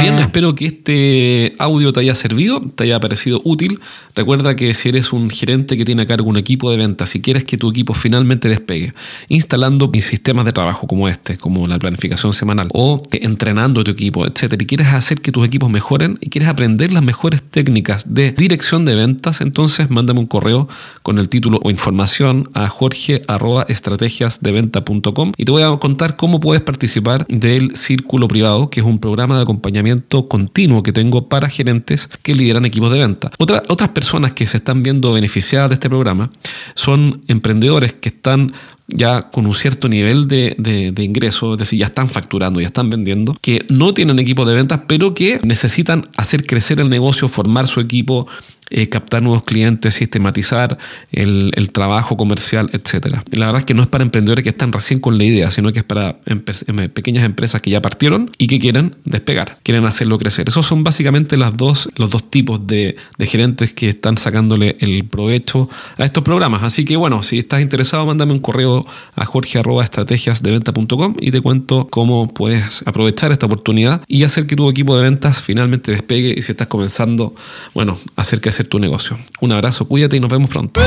Bien, 0.01 0.19
espero 0.19 0.55
que 0.55 0.65
este 0.65 1.55
audio 1.59 1.91
te 1.91 1.99
haya 1.99 2.15
servido, 2.15 2.61
te 2.61 2.85
haya 2.85 2.99
parecido 2.99 3.41
útil. 3.43 3.79
Recuerda 4.15 4.55
que 4.55 4.73
si 4.73 4.89
eres 4.89 5.13
un 5.13 5.29
gerente 5.29 5.77
que 5.77 5.85
tiene 5.85 6.01
a 6.03 6.05
cargo 6.05 6.29
un 6.29 6.37
equipo 6.37 6.69
de 6.71 6.77
ventas, 6.77 7.09
si 7.09 7.21
quieres 7.21 7.43
que 7.45 7.57
tu 7.57 7.69
equipo 7.69 7.93
finalmente 7.93 8.47
despegue, 8.47 8.93
instalando 9.27 9.91
sistemas 9.99 10.45
de 10.45 10.53
trabajo 10.53 10.87
como 10.87 11.09
este, 11.09 11.37
como 11.37 11.67
la 11.67 11.77
planificación 11.77 12.33
semanal, 12.33 12.69
o 12.73 13.01
entrenando 13.11 13.81
a 13.81 13.83
tu 13.83 13.91
equipo, 13.91 14.25
etcétera, 14.25 14.63
y 14.63 14.65
quieres 14.65 14.87
hacer 14.87 15.19
que 15.21 15.33
tus 15.33 15.45
equipos 15.45 15.69
mejoren 15.69 16.17
y 16.21 16.29
quieres 16.29 16.47
aprender 16.49 16.93
las 16.93 17.03
mejores 17.03 17.41
técnicas 17.41 18.13
de 18.13 18.31
dirección 18.31 18.85
de 18.85 18.95
ventas, 18.95 19.41
entonces 19.41 19.89
mándame 19.89 20.21
un 20.21 20.27
correo 20.27 20.69
con 21.01 21.19
el 21.19 21.27
título 21.27 21.59
o 21.63 21.69
información 21.69 22.49
a 22.53 22.69
jorge.estrategiasdeventa.com 22.69 25.33
y 25.35 25.45
te 25.45 25.51
voy 25.51 25.63
a 25.63 25.75
contar 25.77 26.15
cómo 26.15 26.39
puedes 26.39 26.61
participar 26.61 27.25
del 27.27 27.75
Círculo 27.75 28.27
Privado, 28.27 28.69
que 28.69 28.79
es 28.79 28.85
un 28.85 28.99
programa 28.99 29.35
de 29.35 29.41
acompañamiento 29.43 29.88
continuo 30.27 30.83
que 30.83 30.91
tengo 30.91 31.27
para 31.27 31.49
gerentes 31.49 32.09
que 32.23 32.33
lideran 32.33 32.65
equipos 32.65 32.91
de 32.91 32.99
venta. 32.99 33.29
otras 33.37 33.89
personas 33.89 34.33
que 34.33 34.45
se 34.45 34.57
están 34.57 34.83
viendo 34.83 35.13
beneficiadas 35.13 35.69
de 35.69 35.75
este 35.75 35.89
programa 35.89 36.29
son 36.75 37.21
emprendedores 37.27 37.93
que 37.93 38.09
están 38.09 38.51
ya 38.87 39.21
con 39.21 39.45
un 39.45 39.53
cierto 39.53 39.87
nivel 39.87 40.27
de, 40.27 40.55
de, 40.57 40.91
de, 40.91 41.03
ingreso, 41.03 41.53
es 41.53 41.59
decir, 41.59 41.79
ya 41.79 41.85
están 41.85 42.09
facturando, 42.09 42.59
ya 42.59 42.67
están 42.67 42.89
vendiendo, 42.89 43.37
que 43.39 43.65
no 43.69 43.93
tienen 43.93 44.17
equipo 44.17 44.45
de 44.45 44.55
ventas, 44.55 44.81
pero 44.87 45.13
que 45.13 45.39
necesitan 45.43 46.03
hacer 46.17 46.45
crecer 46.45 46.79
el 46.79 46.89
negocio, 46.89 47.27
formar 47.27 47.67
su 47.67 47.79
equipo, 47.79 48.27
eh, 48.69 48.89
captar 48.89 49.21
nuevos 49.21 49.43
clientes, 49.43 49.95
sistematizar 49.95 50.77
el, 51.11 51.69
trabajo 51.73 52.17
comercial, 52.17 52.69
etc. 52.73 53.17
la 53.31 53.45
verdad 53.45 53.59
es 53.59 53.65
que 53.65 53.73
no 53.73 53.81
es 53.81 53.87
para 53.87 54.03
emprendedores 54.03 54.43
que 54.43 54.49
están 54.49 54.71
recién 54.71 54.99
con 54.99 55.17
la 55.17 55.23
idea, 55.23 55.51
sino 55.51 55.71
que 55.71 55.79
es 55.79 55.85
para 55.85 56.19
em, 56.25 56.41
pequeñas 56.89 57.23
empresas 57.23 57.61
que 57.61 57.69
ya 57.69 57.81
partieron 57.81 58.29
y 58.37 58.47
que 58.47 58.59
quieren 58.59 58.95
despegar, 59.05 59.57
quieren 59.63 59.85
hacerlo 59.85 60.17
crecer. 60.17 60.49
Esos 60.49 60.65
son 60.65 60.83
básicamente 60.83 61.37
las 61.37 61.55
dos, 61.55 61.89
los 61.95 62.09
dos 62.09 62.29
tipos 62.29 62.65
de, 62.65 62.95
gerentes 63.19 63.73
que 63.73 63.89
están 63.89 64.17
sacándole 64.17 64.75
el 64.79 65.03
provecho 65.05 65.69
a 65.97 66.05
estos 66.05 66.23
programas. 66.23 66.63
Así 66.63 66.85
que 66.85 66.97
bueno, 66.97 67.21
si 67.23 67.39
estás 67.39 67.61
interesado, 67.61 68.05
mándame 68.05 68.33
un 68.33 68.39
correo 68.39 68.85
a 69.15 69.25
jorge.estrategiasdeventa.com 69.25 71.15
y 71.19 71.31
te 71.31 71.41
cuento 71.41 71.87
cómo 71.89 72.33
puedes 72.33 72.83
aprovechar 72.85 73.31
esta 73.31 73.45
oportunidad 73.45 74.01
y 74.07 74.23
hacer 74.23 74.47
que 74.47 74.55
tu 74.55 74.69
equipo 74.69 74.95
de 74.97 75.03
ventas 75.03 75.41
finalmente 75.41 75.91
despegue 75.91 76.33
y 76.37 76.41
si 76.41 76.51
estás 76.51 76.67
comenzando, 76.67 77.35
bueno, 77.73 77.97
hacer 78.15 78.41
tu 78.67 78.79
negocio. 78.79 79.17
Un 79.39 79.51
abrazo, 79.51 79.87
cuídate 79.87 80.17
y 80.17 80.19
nos 80.19 80.31
vemos 80.31 80.49
pronto. 80.49 80.81